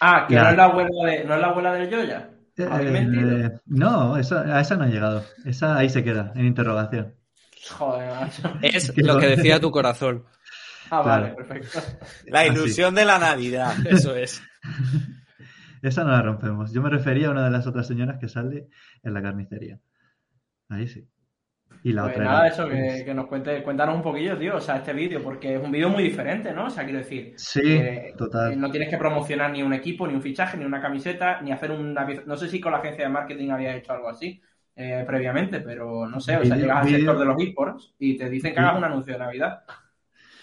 [0.00, 2.28] Ah, que no es la abuela de, no es la abuela del Yoya.
[2.58, 5.24] Eh, no, esa, a esa no ha llegado.
[5.46, 7.14] Esa ahí se queda, en interrogación.
[7.70, 8.52] Joder, macho.
[8.60, 10.26] Es lo que decía tu corazón.
[10.90, 11.48] Ah, vale, claro.
[11.48, 11.80] perfecto.
[12.26, 12.96] La ilusión Así.
[12.96, 13.74] de la Navidad.
[13.86, 14.42] Eso es.
[15.82, 16.74] Esa no la rompemos.
[16.74, 18.68] Yo me refería a una de las otras señoras que sale
[19.02, 19.78] en la carnicería.
[20.68, 21.08] Ahí sí.
[21.82, 22.54] Y la pues otra nada, era...
[22.54, 25.62] eso, que, que, nos cuente, cuéntanos un poquillo, tío, o sea, este vídeo, porque es
[25.62, 26.66] un vídeo muy diferente, ¿no?
[26.66, 28.60] O sea, quiero decir, sí, eh, total.
[28.60, 31.70] no tienes que promocionar ni un equipo, ni un fichaje, ni una camiseta, ni hacer
[31.70, 34.40] una no sé si con la agencia de marketing había hecho algo así
[34.74, 38.28] eh, previamente, pero no sé, o sea, llegas al sector de los esports y te
[38.28, 39.64] dicen que hagas un anuncio de Navidad.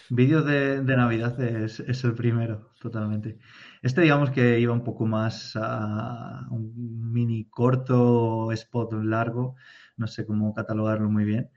[0.10, 3.40] Vídeos de, de, Navidad es, es, el primero, totalmente.
[3.82, 9.56] Este digamos que iba un poco más a un mini corto spot largo,
[9.98, 11.50] no sé cómo catalogarlo muy bien.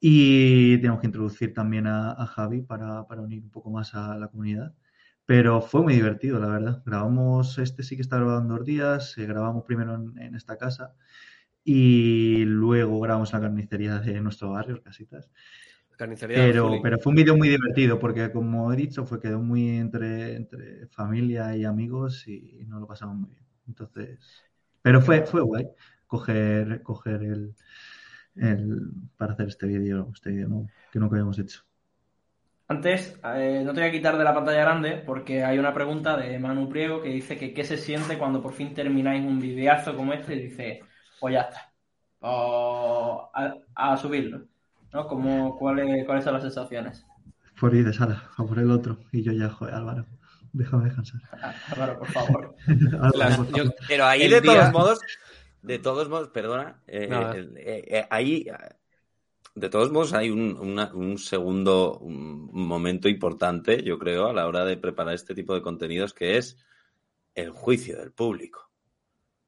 [0.00, 4.16] Y tenemos que introducir también a, a Javi para, para, unir un poco más a
[4.18, 4.74] la comunidad.
[5.26, 6.82] Pero fue muy divertido, la verdad.
[6.84, 10.94] Grabamos, este sí que está grabando dos días, eh, grabamos primero en, en, esta casa
[11.64, 15.30] y luego grabamos en la carnicería de nuestro barrio, Casitas.
[15.96, 19.68] Carnicería pero, pero fue un vídeo muy divertido porque, como he dicho, fue quedó muy
[19.68, 23.44] entre, entre familia y amigos y, y nos lo pasamos muy bien.
[23.68, 24.18] Entonces,
[24.82, 25.68] pero fue, fue guay
[26.12, 27.54] coger, coger el,
[28.36, 31.62] el, para hacer este vídeo, este vídeo nuevo, que nunca habíamos hecho.
[32.68, 36.18] Antes, eh, no te voy a quitar de la pantalla grande porque hay una pregunta
[36.18, 39.96] de Manu Priego que dice que qué se siente cuando por fin termináis un videazo
[39.96, 40.80] como este y dice,
[41.18, 41.72] pues ya está,
[42.20, 44.44] o a, a subirlo,
[44.92, 45.08] ¿no?
[45.08, 47.06] Como, ¿cuáles, ¿Cuáles son las sensaciones?
[47.58, 50.04] Por ir de sala, a por el otro, y yo ya, joder, Álvaro,
[50.52, 51.22] déjame descansar.
[51.72, 52.54] Álvaro, por favor.
[53.00, 53.56] Álvaro, por favor.
[53.56, 54.52] Yo, pero ahí, de día...
[54.52, 55.00] todos modos,
[55.62, 58.46] de todos modos, perdona, eh, no, eh, eh, ahí,
[59.54, 64.46] de todos modos, hay un, una, un segundo un momento importante, yo creo, a la
[64.46, 66.56] hora de preparar este tipo de contenidos, que es
[67.34, 68.70] el juicio del público.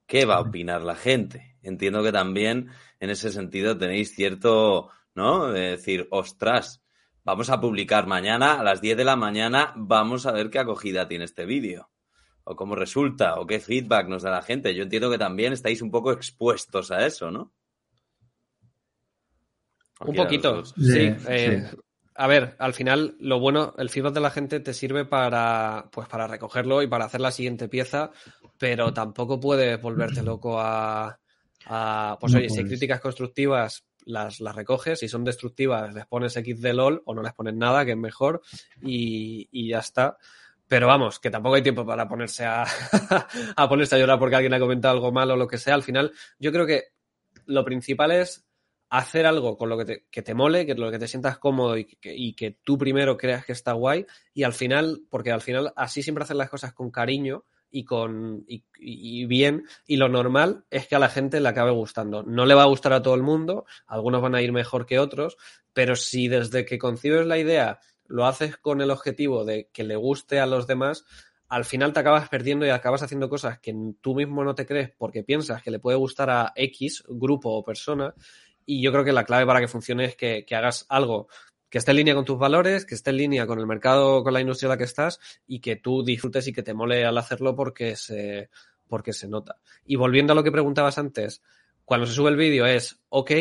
[0.07, 1.57] ¿Qué va a opinar la gente?
[1.61, 5.51] Entiendo que también en ese sentido tenéis cierto, ¿no?
[5.51, 6.81] De decir, ostras,
[7.23, 11.07] vamos a publicar mañana a las 10 de la mañana, vamos a ver qué acogida
[11.07, 11.89] tiene este vídeo
[12.45, 14.73] o cómo resulta, o qué feedback nos da la gente.
[14.73, 17.51] Yo entiendo que también estáis un poco expuestos a eso, ¿no?
[19.99, 20.73] Un poquito, sí.
[20.75, 21.15] sí.
[21.27, 21.63] Eh,
[22.17, 26.07] a ver, al final, lo bueno, el feedback de la gente te sirve para, pues,
[26.07, 28.11] para recogerlo y para hacer la siguiente pieza,
[28.57, 31.19] pero tampoco puedes volverte loco a,
[31.65, 32.53] a pues no oye, puedes.
[32.53, 37.01] si hay críticas constructivas, las, las, recoges, si son destructivas, les pones X de LOL
[37.05, 38.41] o no les pones nada, que es mejor,
[38.81, 40.17] y, y ya está.
[40.67, 42.63] Pero vamos, que tampoco hay tiempo para ponerse a,
[43.55, 45.75] a ponerse a llorar porque alguien ha comentado algo malo o lo que sea.
[45.75, 46.85] Al final, yo creo que
[47.45, 48.45] lo principal es
[48.89, 51.77] hacer algo con lo que te, que te mole, que lo que te sientas cómodo
[51.77, 54.05] y que, y que, tú primero creas que está guay.
[54.33, 58.45] Y al final, porque al final así siempre hacer las cosas con cariño y con
[58.47, 59.65] y, y, bien.
[59.85, 62.23] Y lo normal es que a la gente le acabe gustando.
[62.23, 64.99] No le va a gustar a todo el mundo, algunos van a ir mejor que
[64.99, 65.37] otros,
[65.73, 69.95] pero si desde que concibes la idea lo haces con el objetivo de que le
[69.95, 71.05] guste a los demás,
[71.47, 74.91] al final te acabas perdiendo y acabas haciendo cosas que tú mismo no te crees
[74.97, 78.13] porque piensas que le puede gustar a X grupo o persona.
[78.65, 81.27] Y yo creo que la clave para que funcione es que, que hagas algo
[81.69, 84.33] que esté en línea con tus valores, que esté en línea con el mercado, con
[84.33, 87.17] la industria en la que estás y que tú disfrutes y que te mole al
[87.17, 88.49] hacerlo porque se,
[88.87, 89.57] porque se nota.
[89.85, 91.41] Y volviendo a lo que preguntabas antes,
[91.83, 93.31] cuando se sube el vídeo es ok,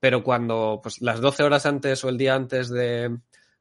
[0.00, 3.16] pero cuando pues las 12 horas antes o el día antes de,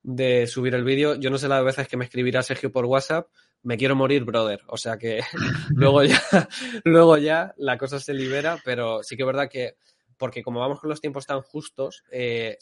[0.07, 3.27] de subir el vídeo, yo no sé las veces que me escribirá Sergio por WhatsApp,
[3.63, 4.61] me quiero morir, brother.
[4.67, 5.21] O sea que
[5.69, 6.21] luego ya,
[6.83, 9.77] luego ya la cosa se libera, pero sí que es verdad que,
[10.15, 12.55] porque como vamos con los tiempos tan justos, eh,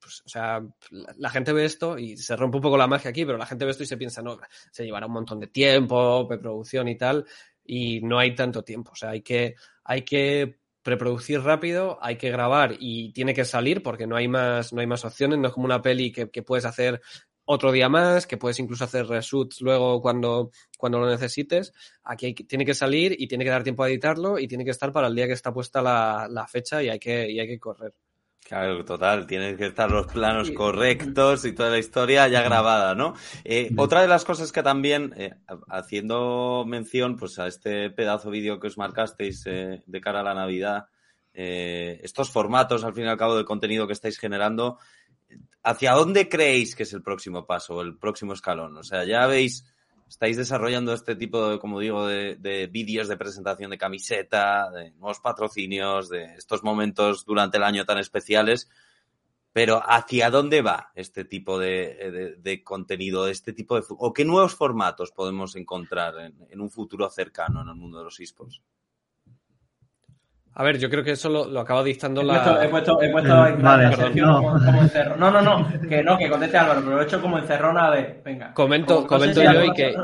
[0.00, 3.10] pues, o sea, la, la, gente ve esto y se rompe un poco la magia
[3.10, 4.38] aquí, pero la gente ve esto y se piensa, no,
[4.70, 7.26] se llevará un montón de tiempo, preproducción y tal,
[7.64, 8.92] y no hay tanto tiempo.
[8.92, 13.82] O sea, hay que, hay que preproducir rápido, hay que grabar y tiene que salir
[13.82, 16.42] porque no hay más, no hay más opciones, no es como una peli que, que
[16.42, 17.02] puedes hacer
[17.44, 21.72] otro día más, que puedes incluso hacer reshoots luego cuando, cuando lo necesites.
[22.04, 24.70] Aquí hay, tiene que salir y tiene que dar tiempo a editarlo y tiene que
[24.70, 27.46] estar para el día que está puesta la, la fecha y hay que, y hay
[27.46, 27.94] que correr.
[28.44, 33.14] Claro, total, tienen que estar los planos correctos y toda la historia ya grabada, ¿no?
[33.44, 35.34] Eh, otra de las cosas que también, eh,
[35.68, 40.32] haciendo mención pues a este pedazo vídeo que os marcasteis eh, de cara a la
[40.32, 40.86] Navidad,
[41.34, 44.78] estos formatos, al fin y al cabo, de contenido que estáis generando,
[45.62, 48.76] ¿hacia dónde creéis que es el próximo paso, el próximo escalón?
[48.76, 49.64] O sea, ya veis
[50.08, 54.90] estáis desarrollando este tipo de, como digo, de, de vídeos de presentación de camiseta, de
[54.92, 58.68] nuevos patrocinios, de estos momentos durante el año tan especiales.
[59.52, 63.84] Pero ¿hacia dónde va este tipo de, de, de contenido, este tipo de...
[63.88, 68.04] o qué nuevos formatos podemos encontrar en, en, un futuro cercano en el mundo de
[68.04, 68.62] los esports?
[70.54, 72.64] A ver, yo creo que eso lo, lo acaba dictando la.
[72.64, 74.42] He puesto, he puesto, he puesto vale, Sergio no.
[74.42, 75.16] Como, como encerro...
[75.16, 78.20] no, no, no, que no, que conteste Álvaro, pero lo he hecho como encerrona de.
[78.24, 78.54] Venga.
[78.54, 79.96] Comento, como, comento no sé si yo y que,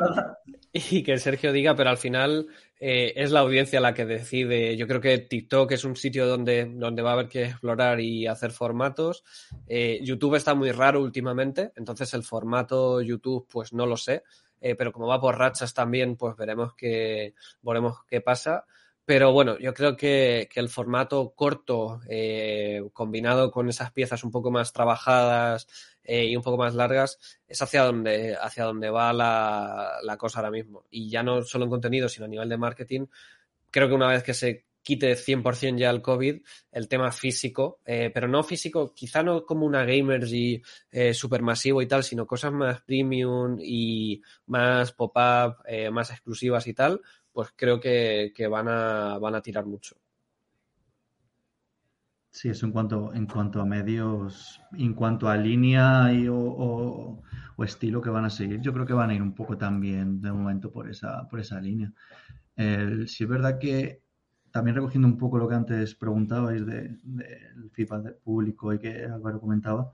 [0.72, 2.46] y que Sergio diga, pero al final
[2.80, 4.76] eh, es la audiencia la que decide.
[4.76, 8.26] Yo creo que TikTok es un sitio donde, donde va a haber que explorar y
[8.26, 9.24] hacer formatos.
[9.66, 14.22] Eh, YouTube está muy raro últimamente, entonces el formato YouTube, pues no lo sé.
[14.60, 18.64] Eh, pero como va por rachas también, pues veremos qué, veremos qué pasa.
[19.06, 24.30] Pero bueno, yo creo que, que el formato corto, eh, combinado con esas piezas un
[24.30, 25.66] poco más trabajadas
[26.02, 30.38] eh, y un poco más largas, es hacia donde, hacia donde va la, la, cosa
[30.38, 30.84] ahora mismo.
[30.90, 33.06] Y ya no solo en contenido, sino a nivel de marketing,
[33.70, 38.10] creo que una vez que se quite 100% ya el COVID, el tema físico, eh,
[38.12, 40.62] pero no físico, quizá no como una gamers y
[40.92, 46.74] eh, supermasivo y tal, sino cosas más premium y más pop-up, eh, más exclusivas y
[46.74, 47.00] tal,
[47.34, 49.96] pues creo que, van, a, van a tirar mucho.
[52.30, 57.20] Sí, eso en cuanto, en cuanto a medios, en cuanto a línea y, o,
[57.58, 60.32] estilo que van a seguir, yo creo que van a ir un poco también de
[60.32, 61.92] momento por esa, por esa línea.
[62.56, 64.02] Si es verdad que
[64.50, 69.90] también recogiendo un poco lo que antes preguntabais del de, público y que Álvaro comentaba,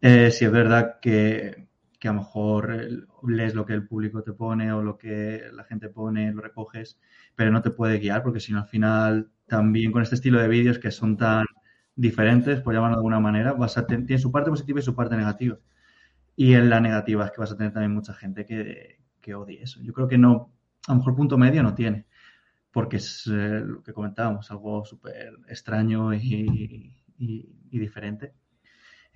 [0.00, 1.68] eh, si es verdad que,
[2.06, 2.88] que a lo mejor
[3.26, 7.00] lees lo que el público te pone o lo que la gente pone, lo recoges,
[7.34, 10.78] pero no te puede guiar porque si al final también con este estilo de vídeos
[10.78, 11.46] que son tan
[11.96, 14.94] diferentes, por llamarlo de alguna manera, vas a tener, tiene su parte positiva y su
[14.94, 15.58] parte negativa.
[16.36, 19.64] Y en la negativa es que vas a tener también mucha gente que, que odie
[19.64, 19.80] eso.
[19.82, 20.52] Yo creo que no,
[20.86, 22.06] a lo mejor punto medio no tiene,
[22.70, 26.94] porque es eh, lo que comentábamos, algo súper extraño y
[27.68, 28.32] diferente.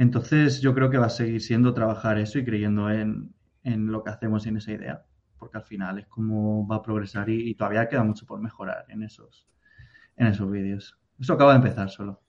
[0.01, 3.35] Entonces yo creo que va a seguir siendo trabajar eso y creyendo en,
[3.65, 5.05] en lo que hacemos y en esa idea,
[5.39, 8.87] porque al final es como va a progresar y, y, todavía queda mucho por mejorar
[8.89, 9.47] en esos,
[10.17, 10.99] en esos vídeos.
[11.21, 12.23] Eso acaba de empezar solo.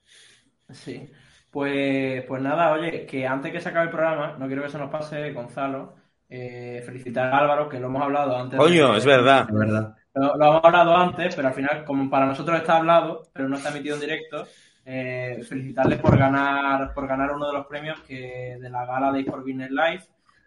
[0.69, 1.09] Sí,
[1.49, 4.77] pues, pues nada, oye, que antes que se acabe el programa, no quiero que se
[4.77, 5.95] nos pase, Gonzalo,
[6.27, 8.59] eh, felicitar a Álvaro, que lo hemos hablado antes.
[8.59, 9.47] Coño, de, es verdad.
[9.47, 9.95] Es verdad.
[10.13, 13.55] Lo, lo, hemos hablado antes, pero al final, como para nosotros está hablado, pero no
[13.55, 14.45] está emitido en directo,
[14.85, 19.23] eh, felicitarle por ganar, por ganar uno de los premios que de la gala de
[19.23, 20.03] For Business Live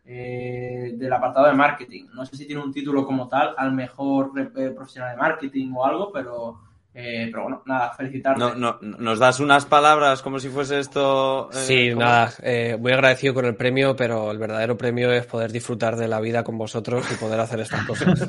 [0.07, 2.07] eh, del apartado de marketing.
[2.13, 5.85] No sé si tiene un título como tal, al mejor eh, profesional de marketing o
[5.85, 6.61] algo, pero
[6.97, 8.39] eh, pero bueno, nada, felicitarte.
[8.39, 11.51] No, no, ¿Nos das unas palabras como si fuese esto?
[11.53, 12.03] Eh, sí, como...
[12.03, 16.07] nada, eh, muy agradecido con el premio, pero el verdadero premio es poder disfrutar de
[16.07, 18.29] la vida con vosotros y poder hacer estas cosas.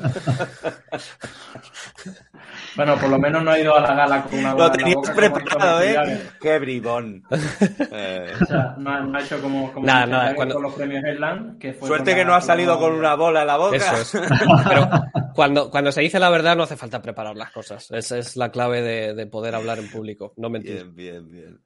[2.76, 5.82] bueno, por lo menos no ha ido a la gala con una Lo tenías preparado,
[5.82, 6.22] ¿eh?
[6.40, 7.22] Qué bribón.
[7.92, 8.32] eh.
[8.40, 10.54] o sea, no ha, no ha, hecho como, como nada, nada, cuando...
[10.54, 11.60] con los premios Headland.
[11.60, 13.76] Que fue Suerte que no ha salido con una bola en la boca.
[13.76, 14.12] Eso es.
[14.68, 14.90] pero
[15.36, 17.88] cuando, cuando se dice la verdad no hace falta preparar las cosas.
[17.92, 20.86] Esa es la clave de, de, poder hablar en público, no mentir.
[20.94, 21.60] Bien, bien, bien.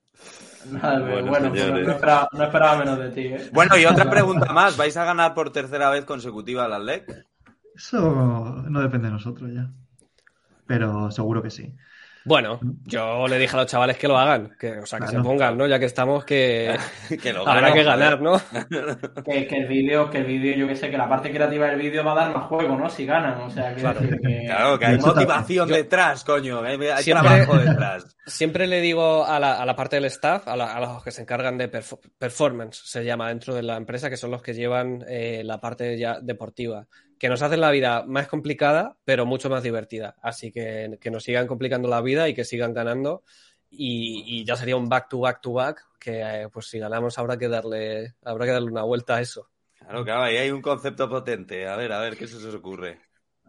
[0.72, 3.20] Nada, bueno, bueno pues no, esperaba, no, esperaba, menos de ti.
[3.28, 3.48] ¿eh?
[3.52, 4.76] Bueno, y otra pregunta más.
[4.76, 7.26] ¿Vais a ganar por tercera vez consecutiva la LEC?
[7.76, 9.70] Eso no depende de nosotros ya.
[10.66, 11.76] Pero seguro que sí.
[12.24, 15.22] Bueno, yo le dije a los chavales que lo hagan, que, o sea, que Claro.
[15.22, 15.66] se pongan, ¿no?
[15.66, 16.76] Ya que estamos, que
[17.22, 18.40] que lo habrá que ganar, ¿no?
[19.24, 21.78] Que, que el vídeo, que el vídeo, yo que sé, que la parte creativa del
[21.80, 22.88] vídeo va a dar más juego, ¿no?
[22.90, 24.00] Si ganan, o sea, quiero Claro.
[24.00, 24.86] decir que...
[24.86, 26.62] Hay motivación yo- detrás, coño.
[26.62, 28.16] Hay, hay Siempre- trabajo detrás.
[28.26, 31.10] Siempre le digo a la, a la parte del staff, a, la- a los que
[31.10, 34.54] se encargan de perfo- performance, se llama dentro de la empresa, que son los que
[34.54, 36.86] llevan eh, la parte ya deportiva,
[37.20, 40.16] que nos hacen la vida más complicada, pero mucho más divertida.
[40.22, 43.24] Así que que nos sigan complicando la vida y que sigan ganando.
[43.70, 47.18] Y, y ya sería un back to back to back, que eh, pues si ganamos
[47.18, 49.50] habrá que darle, habrá que darle una vuelta a eso.
[49.78, 51.66] Claro, claro, ahí hay un concepto potente.
[51.68, 53.00] A ver, a ver, ¿qué se os ocurre?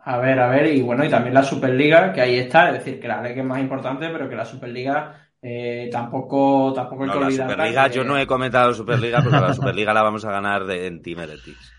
[0.04, 3.00] A ver, a ver, y bueno, y también la Superliga, que ahí está, es decir,
[3.00, 7.12] que la Liga es más importante, pero que la Superliga eh, tampoco, tampoco hay No,
[7.12, 10.26] que la olvidarla, Superliga, que- yo no he comentado Superliga, porque la Superliga la vamos
[10.26, 11.76] a ganar de, en Team Heretics.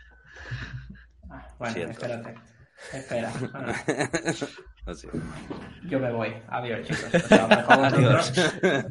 [1.63, 1.93] Bueno, Siento.
[1.93, 2.35] espérate.
[2.93, 3.31] Espera.
[5.89, 6.35] Yo me voy.
[6.49, 7.15] Adiós, chicos.
[7.15, 8.33] O sea, mejor vosotros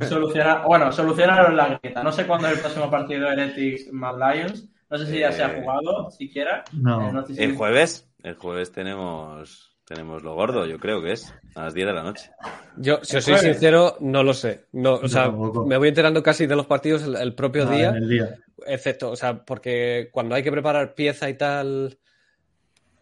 [0.07, 2.03] soluciona, bueno, solucionaron la grieta.
[2.03, 4.69] No sé cuándo es el próximo partido de Heretics Mad Lions.
[4.89, 6.63] No sé si ya se ha Eh, jugado, siquiera.
[6.73, 7.21] No.
[7.21, 11.73] Eh, El jueves, el jueves tenemos, tenemos lo gordo, yo creo que es, a las
[11.73, 12.31] 10 de la noche.
[12.77, 13.51] Yo, si os soy jueves.
[13.53, 14.65] sincero, no lo sé.
[14.73, 15.65] No, o sea, tampoco.
[15.65, 17.89] me voy enterando casi de los partidos el, el propio Ah, día.
[17.89, 18.35] en el día.
[18.65, 21.97] Excepto, o sea, porque cuando hay que preparar pieza y tal,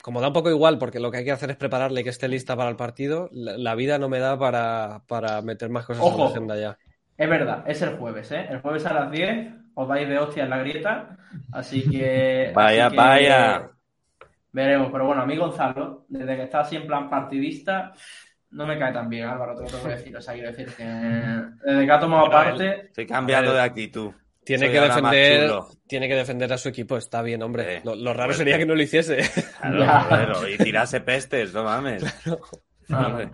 [0.01, 2.27] como da un poco igual, porque lo que hay que hacer es prepararle que esté
[2.27, 6.03] lista para el partido, la, la vida no me da para, para meter más cosas
[6.03, 6.23] en Ojo.
[6.23, 6.77] la agenda ya.
[7.17, 8.47] Es verdad, es el jueves, ¿eh?
[8.49, 11.17] El jueves a las 10 os vais de hostia en la grieta.
[11.51, 12.51] Así que.
[12.55, 13.71] Vaya, así que vaya.
[14.51, 17.93] Veremos, pero bueno, a mí Gonzalo, desde que está así en plan partidista,
[18.51, 20.17] no me cae tan bien, Álvaro, te lo tengo que decir.
[20.17, 22.85] O sea, quiero decir que desde que ha tomado Bueno, parte.
[22.87, 24.11] Estoy cambiando de actitud.
[24.57, 25.51] Tiene Soy que defender,
[25.87, 27.77] tiene que defender a su equipo, está bien, hombre.
[27.77, 28.37] Eh, lo, lo raro fuerte.
[28.37, 29.17] sería que no lo hiciese.
[29.61, 32.03] Claro, y tirase pestes, no mames.
[32.91, 33.29] Ah,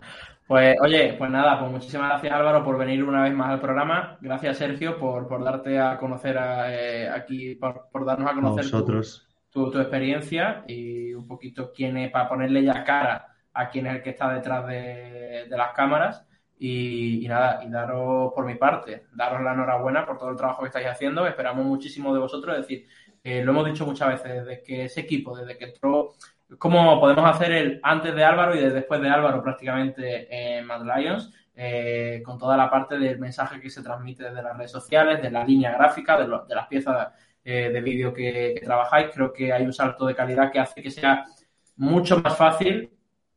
[0.48, 4.18] Pues oye, pues nada, pues muchísimas gracias Álvaro por venir una vez más al programa.
[4.22, 8.66] Gracias Sergio por, por darte a conocer a, eh, aquí, por, por darnos a conocer
[8.66, 9.28] tu- vosotros.
[9.50, 13.96] tu, tu experiencia y un poquito quién es, para ponerle ya cara a quién es
[13.96, 16.24] el que está detrás de, de las cámaras.
[16.58, 20.68] Y, nada, y daros por mi parte, daros la enhorabuena por todo el trabajo que
[20.68, 21.28] estáis haciendo.
[21.28, 22.56] Esperamos muchísimo de vosotros.
[22.56, 22.88] Es decir,
[23.24, 26.14] eh, lo hemos dicho muchas veces, desde que ese equipo, desde que entró,
[26.58, 30.28] como podemos hacer el antes de Álvaro y después de Álvaro prácticamente
[30.58, 34.56] en Mad Lions, eh, con toda la parte del mensaje que se transmite desde las
[34.58, 37.10] redes sociales, de la línea gráfica, de, lo- de las piezas
[37.44, 39.08] eh, de vídeo que trabajáis.
[39.14, 41.26] Creo que hay un salto de calidad que hace que sea
[41.78, 42.90] mucho más fácil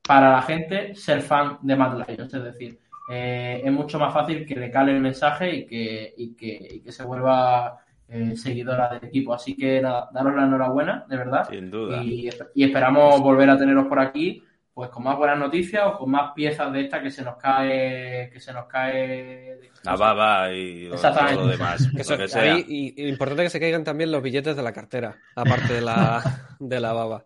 [0.07, 2.33] para la gente ser fan de Mad Lions.
[2.35, 2.79] Es decir,
[3.11, 6.81] eh, es mucho más fácil que le cale el mensaje y que, y que, y
[6.81, 7.79] que se vuelva
[8.09, 9.35] eh, seguidora del equipo.
[9.35, 11.49] Así que nada, daros la enhorabuena, de verdad.
[11.49, 12.03] Sin duda.
[12.03, 14.43] Y, y esperamos volver a teneros por aquí,
[14.75, 18.31] pues con más buenas noticias o con más piezas de esta que se nos cae,
[18.33, 19.59] que se nos cae.
[19.85, 21.89] La baba y todo lo demás.
[21.95, 22.43] Que eso- lo que sea.
[22.55, 25.81] ahí, y, y importante que se caigan también los billetes de la cartera, aparte de
[25.81, 26.23] la,
[26.61, 27.25] de la baba.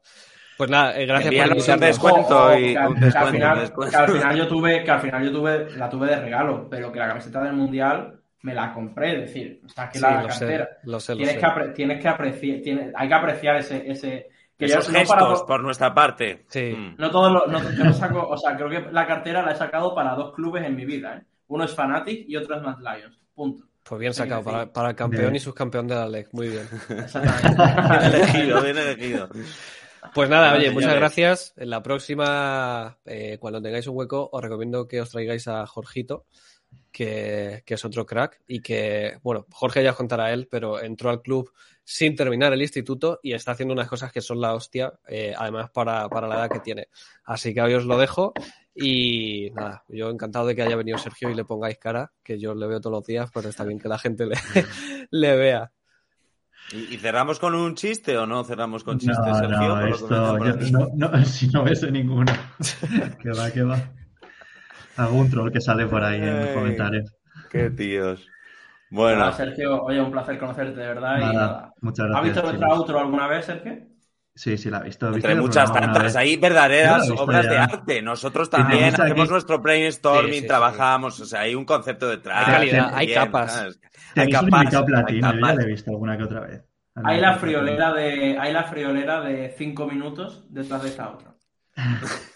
[0.62, 2.56] Pues nada, eh, gracias por un descuento.
[2.58, 2.96] Y- que, al- un
[3.32, 3.90] final, un descuento.
[3.90, 6.92] que al final yo tuve, que al final yo tuve, la tuve de regalo, pero
[6.92, 10.64] que la camiseta del mundial me la compré, es decir, saqué Sí, la lo cartera.
[10.64, 11.40] sé, lo sé, lo tienes sé.
[11.40, 14.98] que, apre- tienes que apreciar, tienes- hay que apreciar ese, ese que yo Esos no
[15.00, 16.44] gestos para por nuestra parte.
[16.46, 16.72] Sí.
[16.78, 16.94] Mm.
[16.96, 19.56] no todos los- no- yo no saco, o sea, creo que la cartera la he
[19.56, 21.22] sacado para dos clubes en mi vida, ¿eh?
[21.48, 23.18] Uno es Fanatic y otro es Mad Lions.
[23.34, 23.64] Punto.
[23.82, 25.34] Pues bien sacado, para, para el campeón Bien.
[25.34, 26.28] y subcampeón de la LEC.
[26.32, 26.68] Muy bien.
[26.88, 28.06] Bien Exactamente.
[28.16, 29.28] elegido, bien elegido.
[30.11, 30.74] Pues nada, Bueno, oye, señores.
[30.74, 31.55] muchas gracias.
[31.57, 36.26] En la próxima, eh, cuando tengáis un hueco, os recomiendo que os traigáis a Jorgito,
[36.90, 41.11] que, que es otro crack y que, bueno, Jorge ya os contará él, pero entró
[41.11, 41.53] al club
[41.84, 45.70] sin terminar el instituto y está haciendo unas cosas que son la hostia, eh, además
[45.70, 46.88] para, para la edad que tiene.
[47.24, 48.32] Así que hoy os lo dejo
[48.74, 52.55] y nada, yo encantado de que haya venido Sergio y le pongáis cara, que yo
[52.55, 54.36] le veo todos los días, pero está bien que la gente le,
[55.11, 55.72] le vea.
[56.72, 59.68] ¿Y, y cerramos con un chiste o no cerramos con No, chiste, Sergio?
[59.68, 62.32] no, esto, yo- no, no, si no ves ninguno.
[63.22, 63.78] que va, que va.
[64.96, 67.12] Algún troll que sale por ahí en los comentarios.
[67.50, 68.28] Qué tíos.
[68.90, 71.16] Bueno, Nada, Sergio, oye, un placer conocerte, de verdad.
[71.16, 71.72] y Nada, nada.
[71.80, 72.34] muchas ¿Has gracias.
[72.34, 73.91] visto nuestra outro alguna vez, Sergio?
[74.34, 75.12] Sí, sí, la he visto.
[75.12, 78.00] entre muchas tantas, hay verdaderas obras de arte.
[78.02, 82.48] Nosotros también aquí- hacemos nuestro brainstorming, Sí, sí, trabajamos, o sea, hay un concepto detrás.
[82.48, 83.56] Hay calidad, hay Bien, capas.
[84.16, 86.64] un capas, hay platino, ya la he visto alguna que otra vez.
[87.04, 91.34] Hay la friolera de, hay la friolera de cinco minutos detrás de esta otra.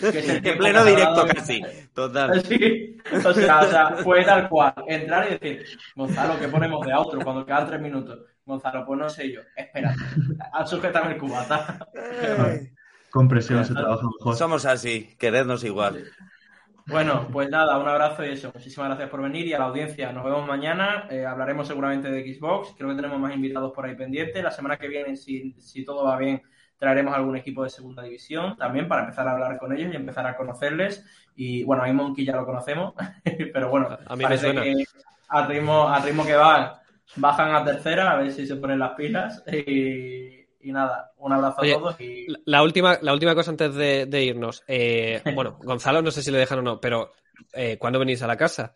[0.00, 1.62] Que es el En pleno directo casi.
[1.94, 2.44] Total.
[2.44, 4.74] Sí, o sea, o sea, fue tal cual.
[4.86, 8.20] Entrar y decir, Gonzalo, ¿qué ponemos de outro cuando quedan tres minutos?
[8.44, 9.40] Gonzalo, pues no sé yo.
[9.56, 9.94] Espera,
[10.66, 11.78] sujétame el cubata.
[13.10, 14.36] Con presión se trabaja mejor.
[14.36, 16.04] Somos así, querernos igual.
[16.86, 18.50] Bueno, pues nada, un abrazo y eso.
[18.54, 20.10] Muchísimas gracias por venir y a la audiencia.
[20.10, 21.06] Nos vemos mañana.
[21.10, 22.74] Eh, hablaremos seguramente de Xbox.
[22.78, 24.42] Creo que tenemos más invitados por ahí pendientes.
[24.42, 26.42] La semana que viene, si, si todo va bien,
[26.78, 30.26] traeremos algún equipo de segunda división también para empezar a hablar con ellos y empezar
[30.26, 31.04] a conocerles.
[31.36, 32.94] Y bueno, a Monkey ya lo conocemos,
[33.52, 34.62] pero bueno, a mí me suena.
[34.62, 34.84] que
[35.28, 36.72] a ritmo, a ritmo que van,
[37.16, 39.42] bajan a tercera, a ver si se ponen las pilas.
[39.52, 42.00] Y, y nada, un abrazo Oye, a todos.
[42.00, 42.26] Y...
[42.44, 44.64] La última, la última cosa antes de, de irnos.
[44.66, 47.12] Eh, bueno, Gonzalo, no sé si le dejan o no, pero
[47.52, 48.74] eh, ¿cuándo venís a la casa?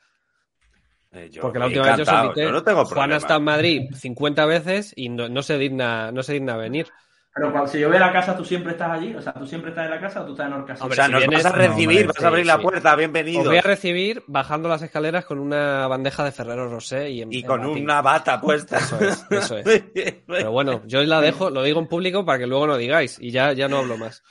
[1.13, 2.43] Eh, yo Porque la última vez yo os invité.
[2.43, 3.15] yo no tengo Juan problema.
[3.15, 6.87] ha estado en Madrid 50 veces y no, no se digna, no se digna venir.
[7.35, 9.15] Pero cuando, si yo voy a la casa, ¿tú siempre estás allí?
[9.15, 10.83] O sea, ¿tú siempre estás en la casa o tú estás en Orcasí?
[10.87, 12.57] O sea, si nos vienes- vas a recibir, No, hombre, vas a abrir sí, la
[12.57, 12.63] sí.
[12.63, 13.45] puerta, Os bienvenido.
[13.45, 17.43] voy a recibir bajando las escaleras con una bandeja de Ferrero Rosé y, en- Y
[17.43, 18.77] con una bata puesta.
[18.77, 19.85] Eso es, eso es.
[20.27, 23.31] Pero bueno, yo la dejo, lo digo en público para que luego no digáis y
[23.31, 24.23] ya, ya no hablo más.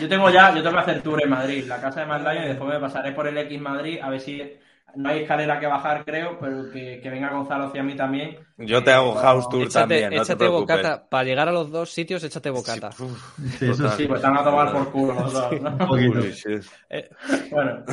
[0.00, 2.44] Yo tengo ya, yo tengo que hacer tour en Madrid, la casa de Mad Lion,
[2.44, 4.42] y después me pasaré por el X Madrid a ver si
[4.96, 8.38] no hay escalera que bajar, creo, pero que, que venga Gonzalo hacia mí también.
[8.58, 10.76] Yo te hago Eh, house tour Échate, también, no te échate preocupes.
[10.76, 11.08] bocata.
[11.08, 12.90] Para llegar a los dos sitios, échate bocata.
[12.92, 13.88] Sí, eso.
[13.90, 15.78] Sí, pues están a tomar por culo los dos, ¿no?
[16.32, 16.54] Sí.
[17.50, 17.84] Bueno,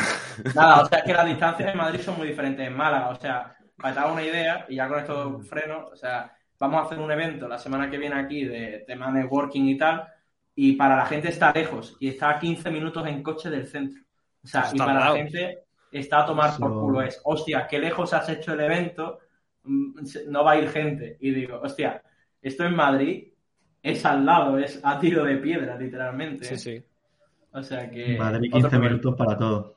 [0.55, 3.09] nada, o sea, es que las distancias en Madrid son muy diferentes en Málaga.
[3.09, 6.31] O sea, para que te hagas una idea, y ya con esto freno, o sea,
[6.59, 10.07] vamos a hacer un evento la semana que viene aquí de tema networking y tal,
[10.55, 14.01] y para la gente está lejos, y está a 15 minutos en coche del centro.
[14.43, 15.62] O sea, y Está para la gente
[15.99, 17.01] está a tomar por culo.
[17.01, 19.19] Es, hostia, qué lejos has hecho el evento,
[19.63, 21.17] mm, no va a ir gente.
[21.19, 22.01] Y digo, hostia,
[22.41, 23.27] esto en Madrid
[23.81, 26.45] es al lado, es a tiro de piedra, literalmente.
[26.45, 26.83] Sí, sí.
[27.51, 28.17] O sea que.
[28.17, 28.89] Madrid, otro 15 problema.
[28.89, 29.75] minutos para todo.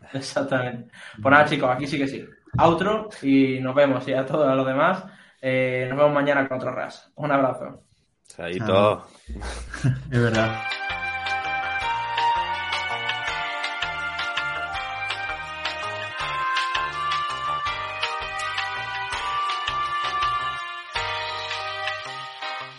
[0.12, 0.90] Exactamente.
[1.20, 2.24] Pues nada, chicos, aquí sí que sí.
[2.56, 4.06] Outro y nos vemos.
[4.08, 5.04] Y a todos los demás,
[5.40, 7.10] eh, nos vemos mañana con otro RAS.
[7.16, 7.82] Un abrazo.
[8.26, 9.06] Chaito.
[10.10, 10.77] Es verdad.